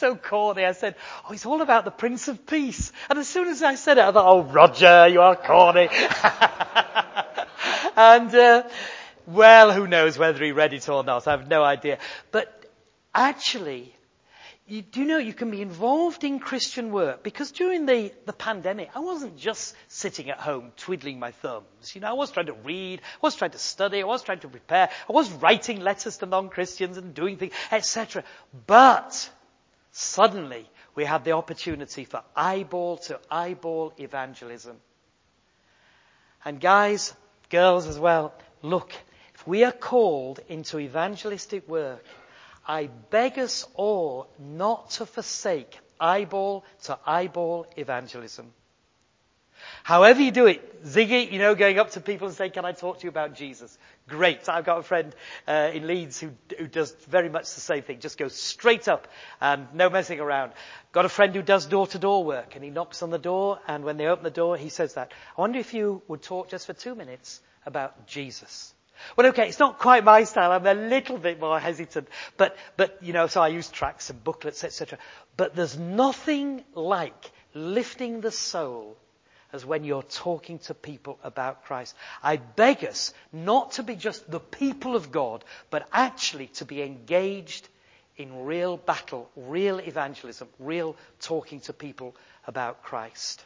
[0.02, 0.96] so corny, I said,
[1.30, 4.02] "Oh, it's all about the Prince of Peace." And as soon as I said it,
[4.02, 5.90] I thought, "Oh, Roger, you are corny."
[7.96, 8.64] and uh,
[9.28, 11.28] well, who knows whether he read it or not?
[11.28, 12.00] I have no idea.
[12.32, 12.66] But
[13.14, 13.96] actually,
[14.68, 18.90] you do know you can be involved in Christian work because during the, the pandemic,
[18.96, 21.94] I wasn't just sitting at home twiddling my thumbs.
[21.94, 24.40] You know, I was trying to read, I was trying to study, I was trying
[24.40, 28.24] to prepare, I was writing letters to non-Christians and doing things, etc.
[28.66, 29.30] But
[29.92, 34.78] suddenly we had the opportunity for eyeball to eyeball evangelism.
[36.44, 37.14] And guys,
[37.50, 38.92] girls as well, look,
[39.36, 42.04] if we are called into evangelistic work,
[42.68, 48.54] I beg us all not to forsake eyeball to eyeball evangelism.
[49.84, 52.72] However you do it, Ziggy, you know, going up to people and saying, can I
[52.72, 53.78] talk to you about Jesus?
[54.08, 54.50] Great.
[54.50, 55.16] I've got a friend
[55.48, 58.00] uh, in Leeds who, who does very much the same thing.
[58.00, 59.08] Just goes straight up
[59.40, 60.54] and no messing around.
[60.92, 63.60] Got a friend who does door to door work and he knocks on the door
[63.68, 65.12] and when they open the door, he says that.
[65.38, 68.74] I wonder if you would talk just for two minutes about Jesus.
[69.16, 70.52] Well, okay, it's not quite my style.
[70.52, 72.08] I'm a little bit more hesitant.
[72.38, 75.00] But, but, you know, so I use tracts and booklets, etc.
[75.38, 78.98] But there's nothing like lifting the soul
[79.54, 81.96] as when you're talking to people about Christ.
[82.24, 86.82] I beg us not to be just the people of God, but actually to be
[86.82, 87.68] engaged
[88.18, 92.16] in real battle, real evangelism, real talking to people
[92.48, 93.44] about Christ.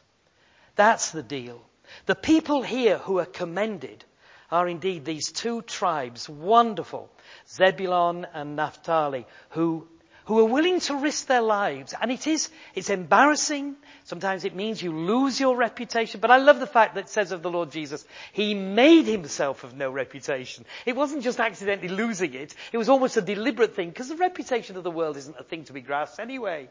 [0.76, 1.62] That's the deal.
[2.06, 4.04] The people here who are commended
[4.52, 7.10] are indeed these two tribes, wonderful,
[7.50, 9.88] Zebulun and Naphtali, who
[10.26, 11.94] who are willing to risk their lives.
[12.00, 13.76] And it is, it's embarrassing.
[14.04, 16.20] Sometimes it means you lose your reputation.
[16.20, 19.64] But I love the fact that it says of the Lord Jesus, He made Himself
[19.64, 20.66] of no reputation.
[20.86, 22.56] It wasn't just accidentally losing it.
[22.72, 25.66] It was almost a deliberate thing because the reputation of the world isn't a thing
[25.66, 26.70] to be grasped anyway.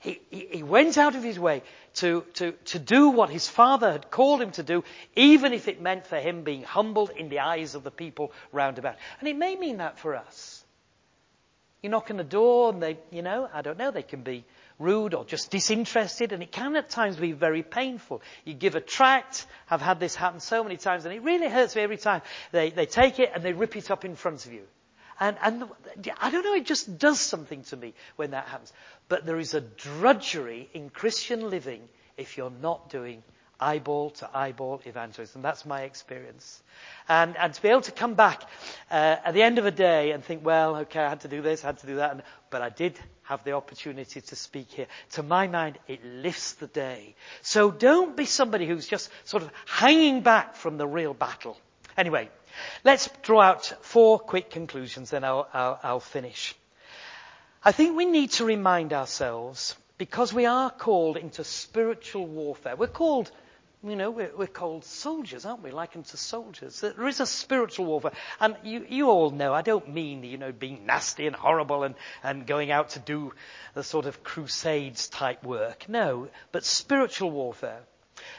[0.00, 1.62] He, he, he, went out of his way
[1.94, 4.82] to, to, to do what his father had called him to do,
[5.14, 8.78] even if it meant for him being humbled in the eyes of the people round
[8.78, 8.96] about.
[9.20, 10.61] And it may mean that for us.
[11.82, 14.44] You knock on the door and they, you know, I don't know, they can be
[14.78, 18.22] rude or just disinterested and it can at times be very painful.
[18.44, 21.74] You give a tract, I've had this happen so many times and it really hurts
[21.74, 22.22] me every time.
[22.52, 24.62] They, they take it and they rip it up in front of you.
[25.18, 25.64] And, and
[26.20, 28.72] I don't know, it just does something to me when that happens.
[29.08, 31.82] But there is a drudgery in Christian living
[32.16, 33.24] if you're not doing
[33.62, 35.42] eyeball to eyeball evangelism.
[35.42, 36.62] That's my experience.
[37.08, 38.42] And, and to be able to come back
[38.90, 41.42] uh, at the end of a day and think, well, okay, I had to do
[41.42, 44.70] this, I had to do that, and, but I did have the opportunity to speak
[44.70, 44.86] here.
[45.12, 47.14] To my mind, it lifts the day.
[47.42, 51.56] So don't be somebody who's just sort of hanging back from the real battle.
[51.96, 52.28] Anyway,
[52.84, 56.54] let's draw out four quick conclusions, then I'll, I'll, I'll finish.
[57.64, 62.74] I think we need to remind ourselves because we are called into spiritual warfare.
[62.74, 63.30] We're called
[63.84, 65.72] you know, we're, we're, called soldiers, aren't we?
[65.72, 66.80] Likened to soldiers.
[66.80, 68.12] There is a spiritual warfare.
[68.38, 71.96] And you, you all know, I don't mean, you know, being nasty and horrible and,
[72.22, 73.32] and going out to do
[73.74, 75.88] the sort of crusades type work.
[75.88, 77.80] No, but spiritual warfare.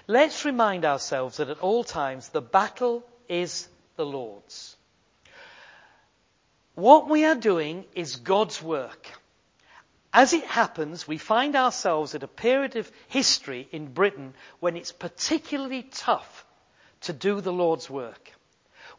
[0.08, 4.78] Let's remind ourselves that at all times the battle is the Lord's.
[6.76, 9.08] What we are doing is God's work.
[10.14, 14.92] As it happens, we find ourselves at a period of history in Britain when it's
[14.92, 16.46] particularly tough
[17.02, 18.32] to do the Lord's work.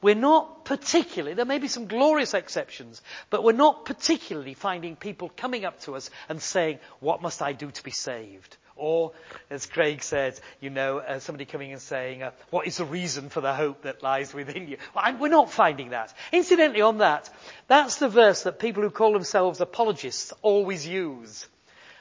[0.02, 3.00] We're not particularly, there may be some glorious exceptions,
[3.30, 7.52] but we're not particularly finding people coming up to us and saying, what must I
[7.52, 8.56] do to be saved?
[8.76, 9.12] Or,
[9.50, 13.28] as Craig said, you know, uh, somebody coming and saying, uh, what is the reason
[13.28, 14.78] for the hope that lies within you?
[14.94, 16.12] Well, we're not finding that.
[16.32, 17.30] Incidentally, on that,
[17.68, 21.46] that's the verse that people who call themselves apologists always use.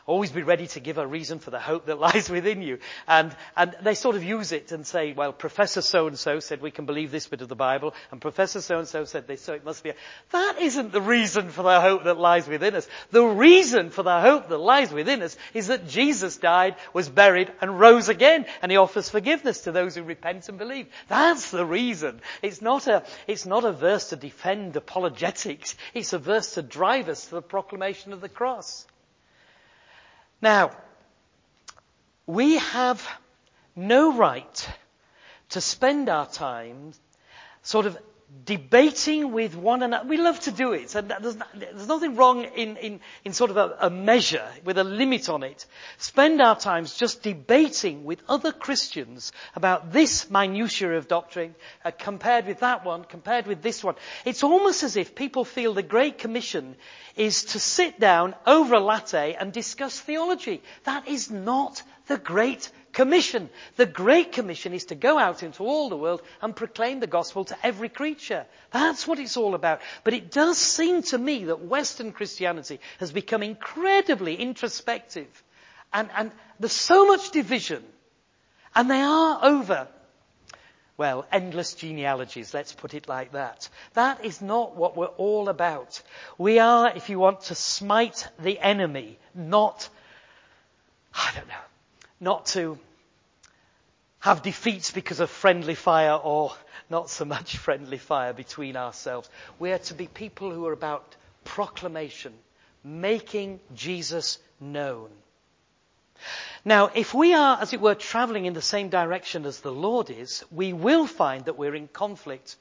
[0.05, 2.79] Always be ready to give a reason for the hope that lies within you.
[3.07, 6.85] And, and they sort of use it and say, well, Professor so-and-so said we can
[6.85, 9.91] believe this bit of the Bible, and Professor so-and-so said this, so it must be.
[9.91, 9.95] A...
[10.31, 12.87] That isn't the reason for the hope that lies within us.
[13.11, 17.49] The reason for the hope that lies within us is that Jesus died, was buried,
[17.61, 20.87] and rose again, and he offers forgiveness to those who repent and believe.
[21.07, 22.19] That's the reason.
[22.41, 25.77] It's not a, it's not a verse to defend apologetics.
[25.93, 28.85] It's a verse to drive us to the proclamation of the cross.
[30.43, 30.71] Now,
[32.27, 33.01] we have
[33.77, 34.69] no right
[35.51, 36.91] to spend our time
[37.61, 37.97] sort of
[38.45, 40.07] debating with one another.
[40.07, 43.57] We love to do it, and there's, there's nothing wrong in, in, in sort of
[43.57, 45.65] a, a, measure with a limit on it.
[45.97, 52.47] Spend our times just debating with other Christians about this minutiae of doctrine uh, compared
[52.47, 53.95] with that one, compared with this one.
[54.25, 56.75] It's almost as if people feel the Great Commission
[57.15, 60.61] is to sit down over a latte and discuss theology.
[60.83, 63.49] That is not the Great Commission.
[63.75, 67.45] The Great Commission is to go out into all the world and proclaim the gospel
[67.45, 68.45] to every creature.
[68.71, 69.81] That's what it's all about.
[70.03, 75.43] But it does seem to me that Western Christianity has become incredibly introspective.
[75.91, 77.83] And, and there's so much division.
[78.75, 79.87] And they are over
[80.95, 83.67] well, endless genealogies, let's put it like that.
[83.93, 86.01] That is not what we're all about.
[86.37, 89.89] We are, if you want, to smite the enemy, not,
[91.15, 91.55] I don't know,
[92.23, 92.77] not to
[94.19, 96.53] have defeats because of friendly fire or
[96.89, 99.29] not so much friendly fire between ourselves.
[99.59, 102.33] We are to be people who are about proclamation,
[102.83, 105.09] making Jesus known.
[106.63, 110.09] Now, if we are, as it were, traveling in the same direction as the Lord
[110.09, 112.55] is, we will find that we're in conflict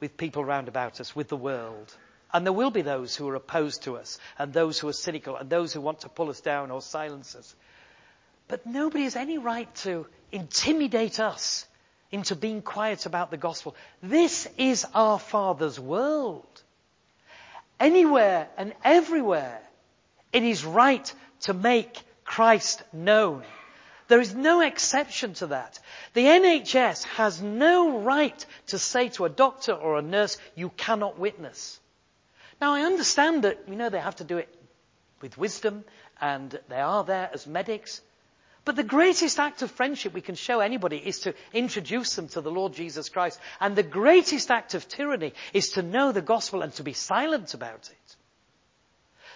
[0.00, 1.94] with people round about us, with the world.
[2.32, 5.36] And there will be those who are opposed to us, and those who are cynical,
[5.36, 7.54] and those who want to pull us down or silence us.
[8.48, 11.66] But nobody has any right to intimidate us
[12.10, 13.76] into being quiet about the gospel.
[14.02, 16.62] This is our Father's world.
[17.78, 19.60] Anywhere and everywhere,
[20.32, 23.44] it is right to make Christ known.
[24.08, 25.78] There is no exception to that.
[26.14, 31.18] The NHS has no right to say to a doctor or a nurse, you cannot
[31.18, 31.78] witness.
[32.60, 34.48] Now I understand that, you know, they have to do it
[35.20, 35.84] with wisdom
[36.20, 38.00] and they are there as medics.
[38.68, 42.42] But the greatest act of friendship we can show anybody is to introduce them to
[42.42, 43.40] the Lord Jesus Christ.
[43.60, 47.54] And the greatest act of tyranny is to know the gospel and to be silent
[47.54, 48.16] about it.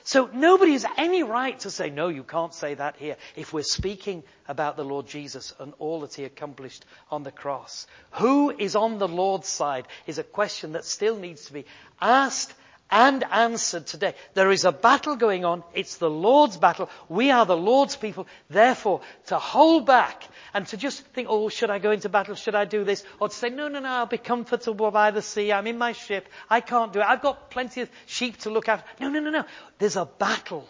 [0.05, 3.63] So nobody has any right to say, no, you can't say that here if we're
[3.63, 7.87] speaking about the Lord Jesus and all that he accomplished on the cross.
[8.11, 11.65] Who is on the Lord's side is a question that still needs to be
[12.03, 12.53] asked
[12.91, 14.15] and answered today.
[14.35, 15.65] There is a battle going on.
[15.73, 16.91] It's the Lord's battle.
[17.09, 18.27] We are the Lord's people.
[18.51, 22.35] Therefore, to hold back and to just think, oh, should I go into battle?
[22.35, 23.05] Should I do this?
[23.19, 25.53] Or to say, no, no, no, I'll be comfortable by the sea.
[25.53, 26.29] I'm in my ship.
[26.51, 27.07] I can't do it.
[27.07, 28.87] I've got plenty of sheep to look after.
[29.01, 29.45] No, no, no, no.
[29.79, 30.69] There's a battle.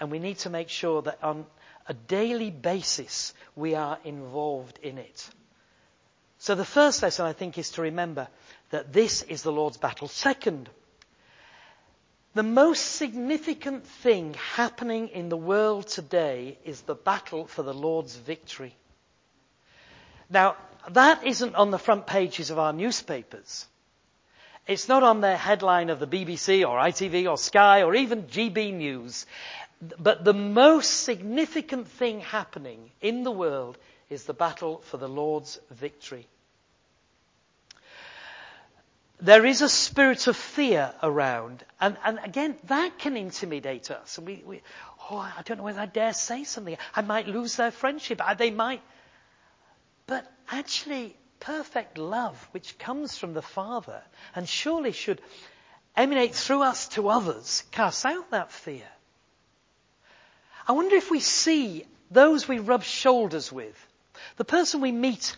[0.00, 1.46] And we need to make sure that on
[1.88, 5.30] a daily basis we are involved in it.
[6.46, 8.28] So the first lesson I think is to remember
[8.70, 10.06] that this is the Lord's battle.
[10.06, 10.70] Second,
[12.34, 18.14] the most significant thing happening in the world today is the battle for the Lord's
[18.14, 18.76] victory.
[20.30, 20.54] Now,
[20.90, 23.66] that isn't on the front pages of our newspapers.
[24.68, 28.72] It's not on the headline of the BBC or ITV or Sky or even GB
[28.72, 29.26] News.
[29.98, 33.76] But the most significant thing happening in the world
[34.08, 36.28] is the battle for the Lord's victory.
[39.20, 41.64] There is a spirit of fear around.
[41.80, 44.18] And, and again, that can intimidate us.
[44.18, 44.62] And we, we,
[45.10, 46.76] oh, I don't know whether I dare say something.
[46.94, 48.20] I might lose their friendship.
[48.36, 48.82] They might.
[50.06, 54.02] But actually, perfect love, which comes from the Father,
[54.34, 55.20] and surely should
[55.96, 58.86] emanate through us to others, casts out that fear.
[60.68, 63.76] I wonder if we see those we rub shoulders with,
[64.36, 65.36] the person we meet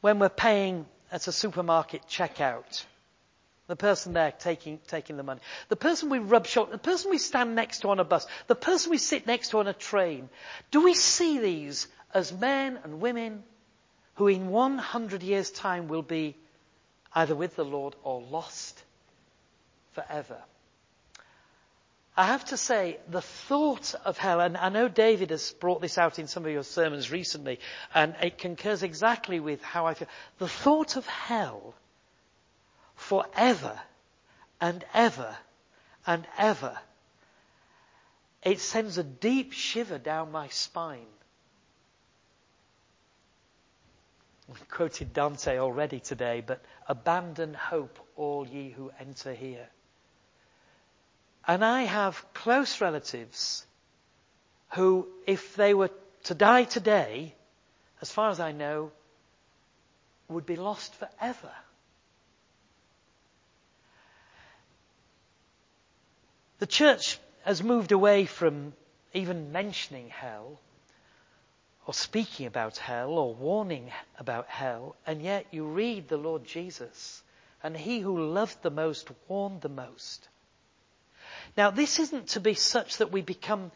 [0.00, 2.84] when we're paying at a supermarket checkout,
[3.70, 5.40] the person there taking, taking the money.
[5.68, 8.26] The person we rub shoulders, the person we stand next to on a bus.
[8.48, 10.28] The person we sit next to on a train.
[10.72, 13.44] Do we see these as men and women
[14.16, 16.36] who in 100 years time will be
[17.14, 18.82] either with the Lord or lost
[19.92, 20.38] forever?
[22.16, 25.96] I have to say, the thought of hell, and I know David has brought this
[25.96, 27.60] out in some of your sermons recently,
[27.94, 30.08] and it concurs exactly with how I feel.
[30.38, 31.74] The thought of hell
[33.00, 33.80] forever
[34.60, 35.34] and ever
[36.06, 36.78] and ever.
[38.44, 41.12] It sends a deep shiver down my spine.
[44.48, 49.68] We've quoted Dante already today, but abandon hope, all ye who enter here.
[51.46, 53.64] And I have close relatives
[54.74, 55.90] who, if they were
[56.24, 57.34] to die today,
[58.02, 58.92] as far as I know,
[60.28, 61.50] would be lost forever.
[66.60, 68.74] The church has moved away from
[69.14, 70.60] even mentioning hell
[71.86, 77.22] or speaking about hell or warning about hell, and yet you read the Lord Jesus,
[77.62, 80.28] and he who loved the most warned the most.
[81.56, 83.72] Now, this isn't to be such that we become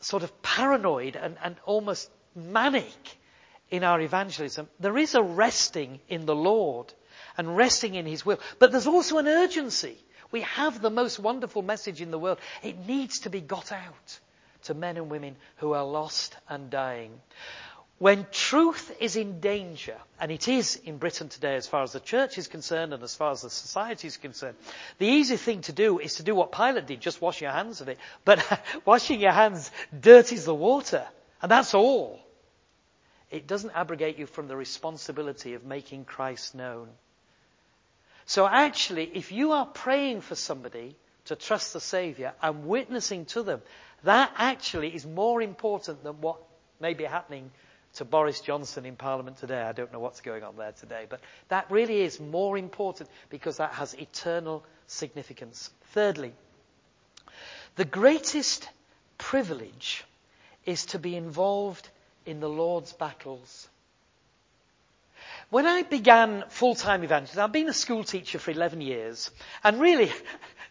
[0.00, 3.18] sort of paranoid and, and almost manic
[3.68, 4.68] in our evangelism.
[4.78, 6.94] There is a resting in the Lord
[7.36, 9.98] and resting in His will, but there's also an urgency.
[10.30, 12.38] We have the most wonderful message in the world.
[12.62, 14.18] It needs to be got out
[14.64, 17.20] to men and women who are lost and dying.
[17.98, 22.00] When truth is in danger, and it is in Britain today as far as the
[22.00, 24.56] church is concerned and as far as the society is concerned,
[24.98, 27.80] the easy thing to do is to do what Pilate did, just wash your hands
[27.80, 27.98] of it.
[28.24, 28.44] But
[28.84, 31.04] washing your hands dirties the water,
[31.42, 32.20] and that's all.
[33.32, 36.88] It doesn't abrogate you from the responsibility of making Christ known.
[38.28, 43.42] So actually, if you are praying for somebody to trust the Saviour and witnessing to
[43.42, 43.62] them,
[44.04, 46.36] that actually is more important than what
[46.78, 47.50] may be happening
[47.94, 49.62] to Boris Johnson in Parliament today.
[49.62, 53.56] I don't know what's going on there today, but that really is more important because
[53.56, 55.70] that has eternal significance.
[55.94, 56.34] Thirdly,
[57.76, 58.68] the greatest
[59.16, 60.04] privilege
[60.66, 61.88] is to be involved
[62.26, 63.70] in the Lord's battles.
[65.50, 69.30] When I began full-time evangelism, I've been a school teacher for 11 years,
[69.64, 70.12] and really,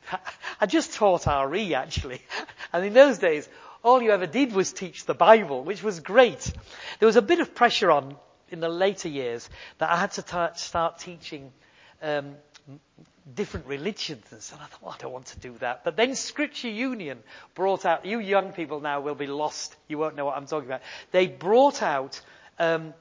[0.61, 2.21] I just taught RE actually.
[2.73, 3.47] And in those days,
[3.81, 6.51] all you ever did was teach the Bible, which was great.
[6.99, 8.17] There was a bit of pressure on
[8.49, 11.51] in the later years that I had to t- start teaching
[12.01, 12.35] um,
[13.33, 14.51] different religions.
[14.51, 15.85] And I thought, well, I don't want to do that.
[15.85, 17.19] But then Scripture Union
[17.55, 19.75] brought out, you young people now will be lost.
[19.87, 20.81] You won't know what I'm talking about.
[21.11, 22.19] They brought out
[22.59, 22.93] um,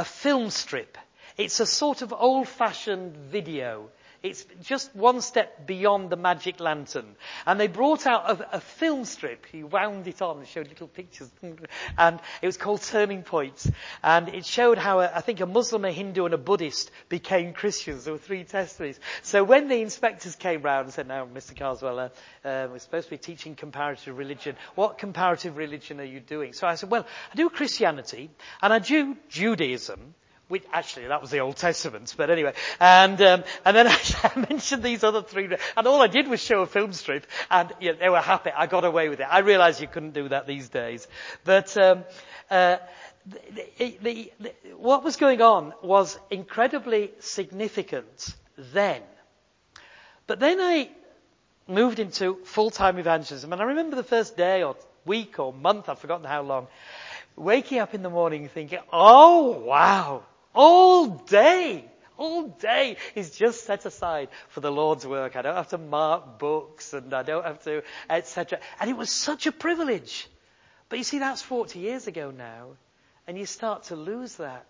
[0.00, 0.96] a film strip.
[1.36, 3.90] It's a sort of old fashioned video
[4.22, 7.16] it's just one step beyond the magic lantern.
[7.46, 9.46] And they brought out a, a film strip.
[9.46, 11.30] He wound it on and showed little pictures.
[11.98, 13.70] and it was called Turning Points.
[14.02, 17.54] And it showed how a, I think a Muslim, a Hindu and a Buddhist became
[17.54, 18.04] Christians.
[18.04, 19.00] There were three testimonies.
[19.22, 21.56] So when the inspectors came round and said, now, Mr.
[21.56, 22.08] Carswell, uh,
[22.44, 24.56] uh, we're supposed to be teaching comparative religion.
[24.74, 26.52] What comparative religion are you doing?
[26.52, 30.14] So I said, well, I do Christianity and I do Judaism
[30.50, 32.52] which actually that was the Old Testament, but anyway.
[32.78, 33.86] And um, and then
[34.22, 37.72] I mentioned these other three, and all I did was show a film strip, and
[37.80, 38.50] you know, they were happy.
[38.50, 39.26] I got away with it.
[39.30, 41.08] I realised you couldn't do that these days,
[41.44, 41.76] but.
[41.76, 42.04] Um,
[42.50, 42.76] uh,
[43.76, 49.02] the, the, the, what was going on was incredibly significant then.
[50.26, 50.90] But then I
[51.68, 55.98] moved into full-time evangelism, and I remember the first day or week or month, I've
[55.98, 56.66] forgotten how long,
[57.36, 60.22] waking up in the morning thinking, oh wow,
[60.54, 61.84] all day.
[62.16, 65.36] All day is just set aside for the Lord's work.
[65.36, 68.60] I don't have to mark books and I don't have to, etc.
[68.78, 70.28] And it was such a privilege.
[70.90, 72.72] But you see, that's 40 years ago now.
[73.26, 74.66] And you start to lose that.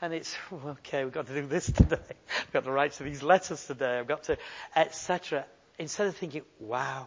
[0.00, 1.98] And it's, okay, we've got to do this today.
[2.40, 3.98] I've got to write to these letters today.
[3.98, 4.38] I've got to,
[4.74, 5.44] etc.
[5.78, 7.06] Instead of thinking, wow,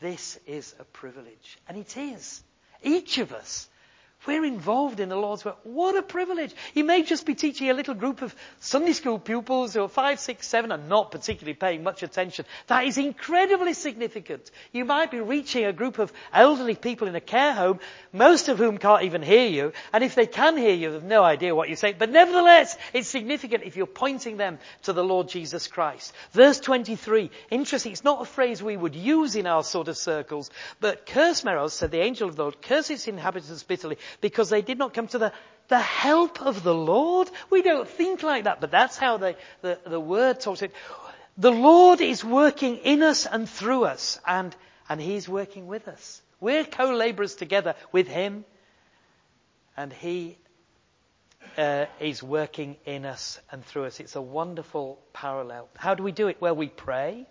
[0.00, 1.58] this is a privilege.
[1.68, 2.44] And it is.
[2.82, 3.68] Each of us
[4.26, 5.58] we're involved in the Lord's work.
[5.62, 6.54] What a privilege.
[6.74, 10.20] You may just be teaching a little group of Sunday school pupils who are five,
[10.20, 12.44] six, seven and not particularly paying much attention.
[12.66, 14.50] That is incredibly significant.
[14.72, 17.80] You might be reaching a group of elderly people in a care home,
[18.12, 19.72] most of whom can't even hear you.
[19.92, 21.96] And if they can hear you, they've no idea what you're saying.
[21.98, 26.12] But nevertheless, it's significant if you're pointing them to the Lord Jesus Christ.
[26.32, 27.30] Verse 23.
[27.50, 27.92] Interesting.
[27.92, 31.72] It's not a phrase we would use in our sort of circles, but curse Meroz,
[31.72, 35.08] said the angel of the Lord, curse its inhabitants bitterly because they did not come
[35.08, 35.32] to the,
[35.68, 37.30] the help of the Lord.
[37.50, 40.72] We don't think like that, but that's how the, the, the word talks it.
[41.38, 44.54] The Lord is working in us and through us, and,
[44.88, 46.20] and He's working with us.
[46.40, 48.44] We're co-laborers together with Him,
[49.76, 50.36] and He
[51.56, 54.00] uh, is working in us and through us.
[54.00, 55.68] It's a wonderful parallel.
[55.76, 56.40] How do we do it?
[56.40, 57.26] Well, we pray.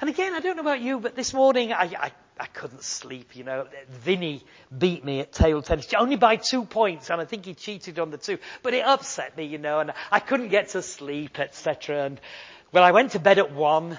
[0.00, 3.36] And again, I don't know about you, but this morning I, I I couldn't sleep,
[3.36, 3.66] you know.
[3.90, 4.42] Vinny
[4.76, 8.10] beat me at table tennis, only by two points, and I think he cheated on
[8.10, 8.38] the two.
[8.62, 12.06] But it upset me, you know, and I couldn't get to sleep, etc.
[12.06, 12.20] And,
[12.72, 13.98] well, I went to bed at one.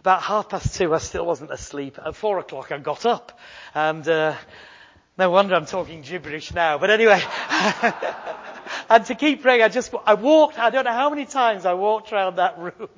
[0.00, 1.98] About half past two, I still wasn't asleep.
[2.04, 3.38] At four o'clock, I got up.
[3.74, 4.36] And, uh,
[5.18, 6.78] no wonder I'm talking gibberish now.
[6.78, 7.22] But anyway.
[8.88, 11.74] and to keep praying, I just, I walked, I don't know how many times I
[11.74, 12.88] walked around that room,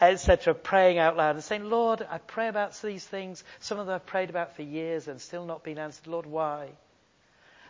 [0.00, 3.44] etc., praying out loud and saying, Lord, I pray about these things.
[3.60, 6.06] Some of them I've prayed about for years and still not been answered.
[6.06, 6.68] Lord, why?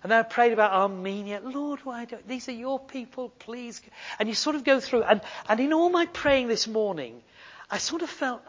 [0.03, 1.41] And then I prayed about Armenia.
[1.43, 3.81] Lord, why don't, these are your people, please.
[4.19, 7.23] And you sort of go through, and, and in all my praying this morning,
[7.71, 8.43] I sort of felt,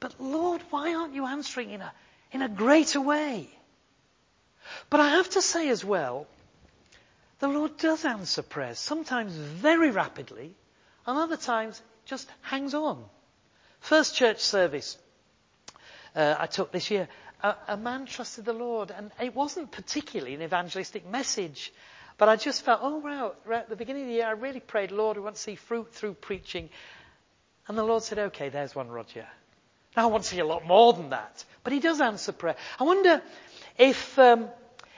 [0.00, 1.92] but Lord, why aren't you answering in a,
[2.32, 3.48] in a greater way?
[4.90, 6.26] But I have to say as well,
[7.38, 10.54] the Lord does answer prayers, sometimes very rapidly,
[11.06, 13.04] and other times just hangs on.
[13.80, 14.98] First church service
[16.14, 17.08] uh, I took this year,
[17.42, 21.72] a, a man trusted the Lord, and it wasn't particularly an evangelistic message,
[22.16, 24.60] but I just felt, oh wow, right at the beginning of the year, I really
[24.60, 26.70] prayed, Lord, we want to see fruit through preaching.
[27.68, 29.26] And the Lord said, okay, there's one, Roger.
[29.96, 31.44] Now I want to see a lot more than that.
[31.62, 32.56] But he does answer prayer.
[32.80, 33.20] I wonder
[33.76, 34.48] if um,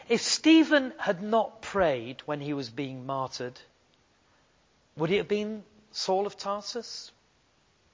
[0.08, 3.58] if Stephen had not prayed when he was being martyred,
[4.96, 5.62] would it have been
[5.98, 7.10] Saul of Tarsus?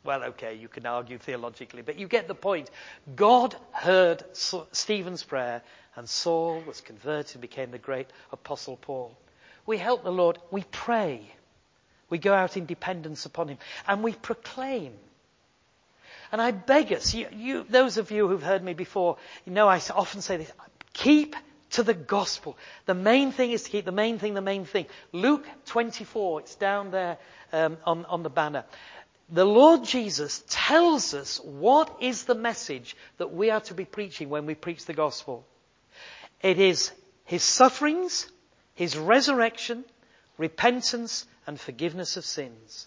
[0.05, 2.71] Well, okay, you can argue theologically, but you get the point.
[3.17, 5.63] God heard Stephen's prayer,
[5.97, 9.17] and Saul was converted, became the great apostle Paul.
[9.65, 11.23] We help the Lord, we pray.
[12.11, 14.93] We go out in dependence upon him, and we proclaim.
[16.31, 19.67] And I beg us, you, you, those of you who've heard me before, you know
[19.67, 20.53] I often say this,
[20.93, 21.35] keep
[21.75, 22.57] to the gospel.
[22.87, 24.87] The main thing is to keep the main thing the main thing.
[25.13, 27.19] Luke 24, it's down there
[27.53, 28.65] um, on, on the banner.
[29.31, 34.29] The Lord Jesus tells us what is the message that we are to be preaching
[34.29, 35.45] when we preach the gospel.
[36.43, 36.93] It is
[37.25, 38.31] His sufferings,
[38.75, 39.85] His resurrection,
[40.39, 42.87] repentance, and forgiveness of sins.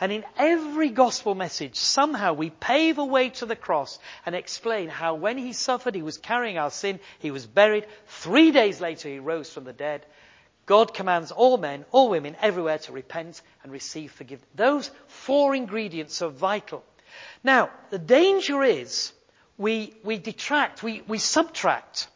[0.00, 4.88] And in every gospel message, somehow we pave a way to the cross and explain
[4.88, 7.86] how when he suffered, he was carrying our sin, he was buried.
[8.06, 10.04] Three days later, he rose from the dead.
[10.66, 14.48] God commands all men, all women, everywhere to repent and receive forgiveness.
[14.54, 16.84] Those four ingredients are vital.
[17.42, 19.12] Now, the danger is
[19.58, 22.08] we, we detract, we, we subtract.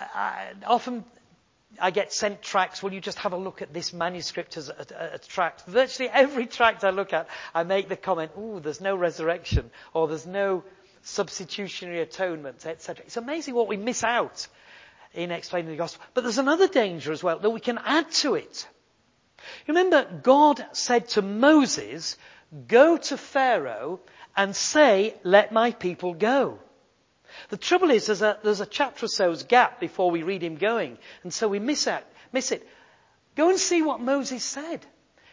[0.00, 1.04] I, often
[1.78, 2.82] I get sent tracts.
[2.82, 5.64] Will you just have a look at this manuscript as a, a, a, tract?
[5.66, 10.08] Virtually every tract I look at, I make the comment, "Ooh, there's no resurrection," or
[10.08, 10.64] "There's no
[11.02, 13.04] substitutionary atonement," etc.
[13.06, 14.46] It's amazing what we miss out
[15.14, 16.04] in explaining the gospel.
[16.14, 18.68] But there's another danger as well that we can add to it.
[19.66, 22.16] Remember, God said to Moses,
[22.66, 24.00] "Go to Pharaoh
[24.36, 26.58] and say, let my people go."
[27.48, 30.56] The trouble is, there's a, there's a chapter or so's gap before we read him
[30.56, 32.66] going, and so we miss, out, miss it.
[33.36, 34.84] Go and see what Moses said.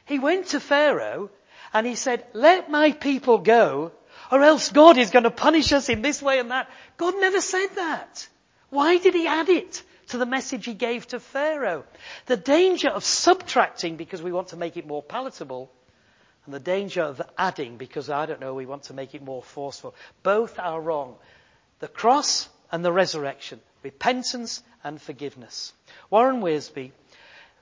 [0.05, 1.29] He went to Pharaoh
[1.73, 3.91] and he said, let my people go,
[4.31, 6.69] or else God is going to punish us in this way and that.
[6.97, 8.27] God never said that.
[8.69, 11.83] Why did he add it to the message he gave to Pharaoh?
[12.25, 15.71] The danger of subtracting because we want to make it more palatable,
[16.45, 19.43] and the danger of adding because, I don't know, we want to make it more
[19.43, 19.93] forceful.
[20.23, 21.15] Both are wrong
[21.79, 25.73] the cross and the resurrection, repentance and forgiveness.
[26.09, 26.91] Warren Wiersbe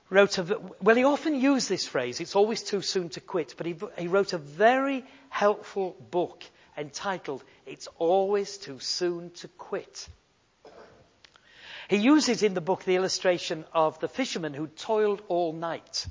[0.10, 3.66] wrote a, well, he often used this phrase, it's always too soon to quit, but
[3.66, 6.44] he, he wrote a very helpful book
[6.78, 10.08] entitled, It's Always Too Soon to Quit.
[11.88, 16.08] He uses in the book the illustration of the fisherman who toiled all night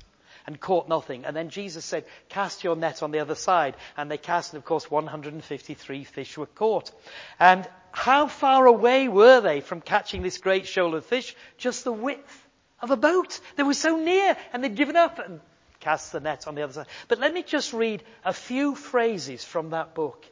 [0.47, 1.25] and caught nothing.
[1.25, 3.75] And then Jesus said, cast your net on the other side.
[3.97, 6.91] And they cast, and of course 153 fish were caught.
[7.39, 11.33] And how far away were they from catching this great shoal of fish?
[11.57, 12.47] Just the width
[12.81, 13.39] of a boat.
[13.55, 15.39] They were so near and they'd given up and
[15.79, 16.87] cast the net on the other side.
[17.07, 20.25] But let me just read a few phrases from that book.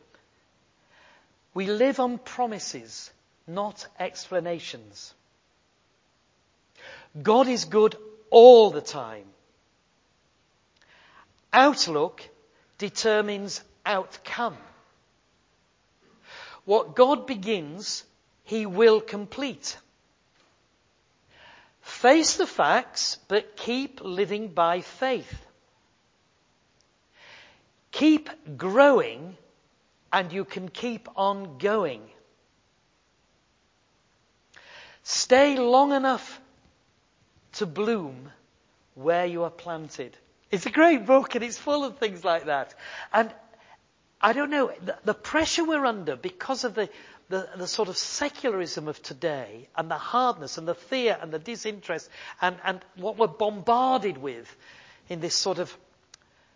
[1.53, 3.09] We live on promises,
[3.47, 5.13] not explanations.
[7.21, 7.95] God is good
[8.29, 9.25] all the time.
[11.53, 12.27] Outlook
[12.77, 14.57] determines outcome.
[16.65, 18.03] What God begins,
[18.43, 19.77] He will complete.
[21.81, 25.45] Face the facts, but keep living by faith.
[27.91, 29.37] Keep growing,
[30.11, 32.01] and you can keep on going.
[35.03, 36.39] Stay long enough
[37.53, 38.31] to bloom
[38.95, 40.17] where you are planted.
[40.51, 42.73] It's a great book and it's full of things like that.
[43.11, 43.33] And
[44.23, 46.89] I don't know, the, the pressure we're under because of the,
[47.27, 51.39] the, the, sort of secularism of today and the hardness and the fear and the
[51.39, 52.09] disinterest
[52.41, 54.55] and, and what we're bombarded with
[55.09, 55.75] in this sort of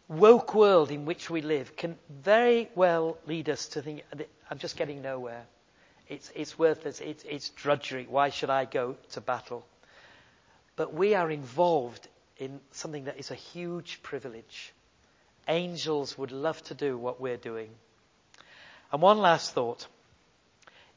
[0.08, 4.04] woke world in which we live can very well lead us to think,
[4.50, 5.44] I'm just getting nowhere.
[6.08, 7.02] It's, it's worthless.
[7.02, 8.08] It's, it's drudgery.
[8.10, 9.68] Why should I go to battle?
[10.78, 12.08] But we are involved
[12.38, 14.74] in something that is a huge privilege.
[15.48, 17.70] Angels would love to do what we're doing.
[18.92, 19.88] And one last thought.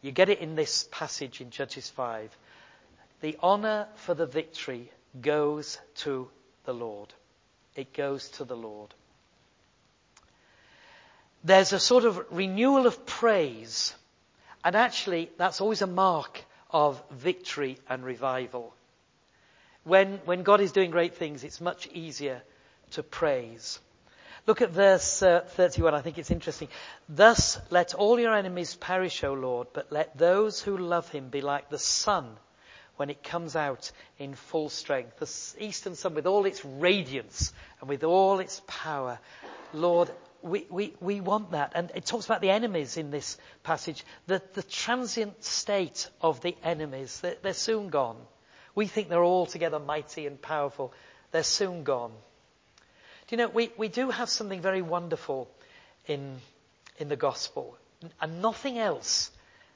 [0.02, 2.36] You get it in this passage in Judges 5.
[3.20, 4.90] The honor for the victory
[5.20, 6.28] goes to
[6.64, 7.12] the Lord.
[7.76, 8.94] It goes to the Lord.
[11.44, 13.94] There's a sort of renewal of praise.
[14.64, 18.74] And actually, that's always a mark of victory and revival.
[19.84, 22.42] When, when God is doing great things, it's much easier
[22.92, 23.78] to praise.
[24.50, 25.94] Look at verse uh, 31.
[25.94, 26.66] I think it's interesting.
[27.08, 31.40] Thus let all your enemies perish, O Lord, but let those who love him be
[31.40, 32.36] like the sun
[32.96, 35.20] when it comes out in full strength.
[35.20, 39.20] The eastern sun with all its radiance and with all its power.
[39.72, 40.10] Lord,
[40.42, 41.70] we, we, we want that.
[41.76, 44.04] And it talks about the enemies in this passage.
[44.26, 47.20] The, the transient state of the enemies.
[47.20, 48.16] They're, they're soon gone.
[48.74, 50.92] We think they're altogether mighty and powerful.
[51.30, 52.10] They're soon gone.
[53.30, 55.48] Do you know, we, we do have something very wonderful
[56.08, 56.38] in,
[56.98, 57.78] in the gospel,
[58.20, 59.30] and nothing else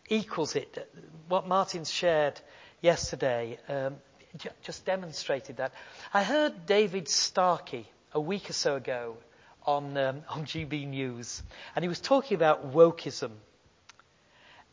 [0.09, 0.91] equals it.
[1.29, 2.41] What Martin shared
[2.81, 3.95] yesterday um,
[4.39, 5.73] j- just demonstrated that.
[6.13, 9.19] I heard David Starkey a week or so ago
[9.65, 11.41] on, um, on GB News,
[11.77, 13.31] and he was talking about wokeism.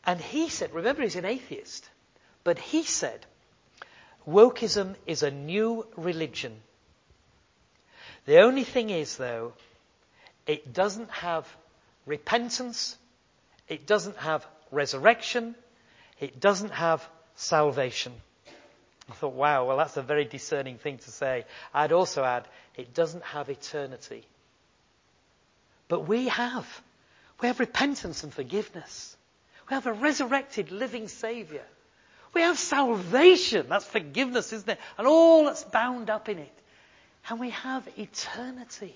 [0.04, 1.88] And he said, remember he's an atheist,
[2.42, 3.26] but he said,
[4.26, 6.60] wokeism is a new religion
[8.26, 9.52] the only thing is, though,
[10.46, 11.48] it doesn't have
[12.06, 12.96] repentance,
[13.68, 15.54] it doesn't have resurrection,
[16.20, 17.06] it doesn't have
[17.36, 18.12] salvation.
[19.10, 21.44] I thought, wow, well, that's a very discerning thing to say.
[21.74, 22.46] I'd also add,
[22.76, 24.24] it doesn't have eternity.
[25.88, 26.66] But we have.
[27.40, 29.16] We have repentance and forgiveness.
[29.68, 31.64] We have a resurrected living Saviour.
[32.34, 33.66] We have salvation.
[33.68, 34.78] That's forgiveness, isn't it?
[34.96, 36.61] And all that's bound up in it.
[37.28, 38.94] And we have eternity.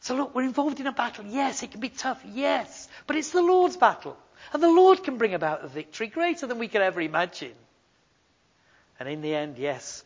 [0.00, 1.24] So look, we're involved in a battle.
[1.26, 2.22] Yes, it can be tough.
[2.32, 2.88] Yes.
[3.06, 4.16] But it's the Lord's battle.
[4.52, 7.54] And the Lord can bring about a victory greater than we could ever imagine.
[8.98, 10.04] And in the end, yes,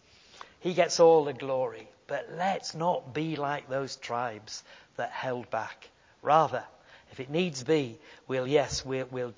[0.60, 1.88] He gets all the glory.
[2.06, 4.64] But let's not be like those tribes
[4.96, 5.88] that held back.
[6.22, 6.64] Rather,
[7.12, 9.34] if it needs be, we'll, yes, we'll, we'll,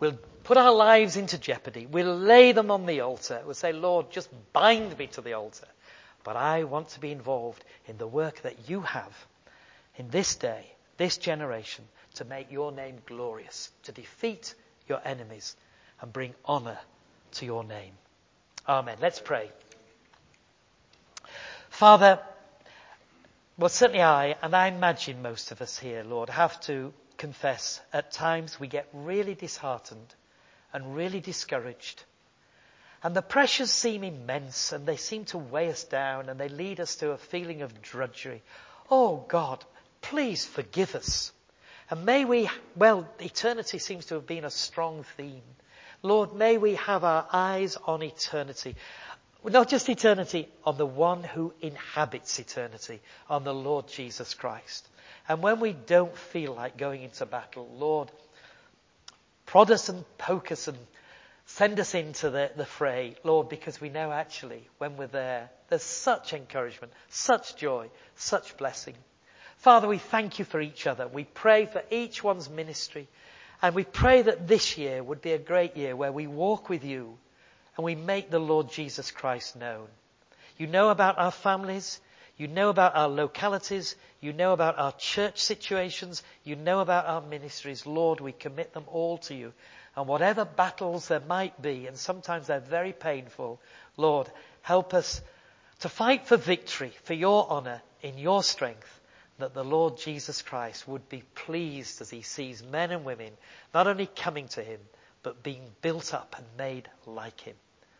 [0.00, 1.86] we'll put our lives into jeopardy.
[1.86, 3.40] We'll lay them on the altar.
[3.44, 5.68] We'll say, Lord, just bind me to the altar.
[6.28, 9.26] But I want to be involved in the work that you have
[9.96, 10.66] in this day,
[10.98, 14.54] this generation, to make your name glorious, to defeat
[14.86, 15.56] your enemies
[16.02, 16.76] and bring honor
[17.36, 17.94] to your name.
[18.68, 18.98] Amen.
[19.00, 19.50] Let's pray.
[21.70, 22.20] Father,
[23.56, 28.12] well, certainly I, and I imagine most of us here, Lord, have to confess at
[28.12, 30.14] times we get really disheartened
[30.74, 32.04] and really discouraged.
[33.02, 36.80] And the pressures seem immense and they seem to weigh us down and they lead
[36.80, 38.42] us to a feeling of drudgery.
[38.90, 39.64] Oh God,
[40.00, 41.32] please forgive us.
[41.90, 45.42] And may we, well, eternity seems to have been a strong theme.
[46.02, 48.76] Lord, may we have our eyes on eternity.
[49.44, 54.86] Not just eternity, on the one who inhabits eternity, on the Lord Jesus Christ.
[55.28, 58.10] And when we don't feel like going into battle, Lord,
[59.46, 60.78] prod us and poke us and
[61.48, 65.82] send us into the, the fray, Lord, because we know actually when we're there, there's
[65.82, 68.94] such encouragement, such joy, such blessing.
[69.56, 71.08] Father, we thank you for each other.
[71.08, 73.08] We pray for each one's ministry.
[73.62, 76.84] And we pray that this year would be a great year where we walk with
[76.84, 77.16] you
[77.76, 79.88] and we make the Lord Jesus Christ known.
[80.58, 82.00] You know about our families.
[82.36, 83.96] You know about our localities.
[84.20, 86.22] You know about our church situations.
[86.44, 87.86] You know about our ministries.
[87.86, 89.52] Lord, we commit them all to you.
[89.98, 93.60] And whatever battles there might be, and sometimes they're very painful,
[93.96, 94.30] Lord,
[94.62, 95.20] help us
[95.80, 99.00] to fight for victory, for your honor, in your strength,
[99.38, 103.32] that the Lord Jesus Christ would be pleased as he sees men and women
[103.74, 104.78] not only coming to him,
[105.24, 107.56] but being built up and made like him.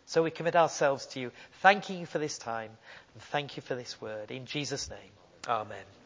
[0.07, 1.33] So we commit ourselves to you,
[1.63, 2.71] thanking you for this time
[3.15, 4.31] and thank you for this word.
[4.31, 5.11] In Jesus' name,
[5.49, 5.98] amen.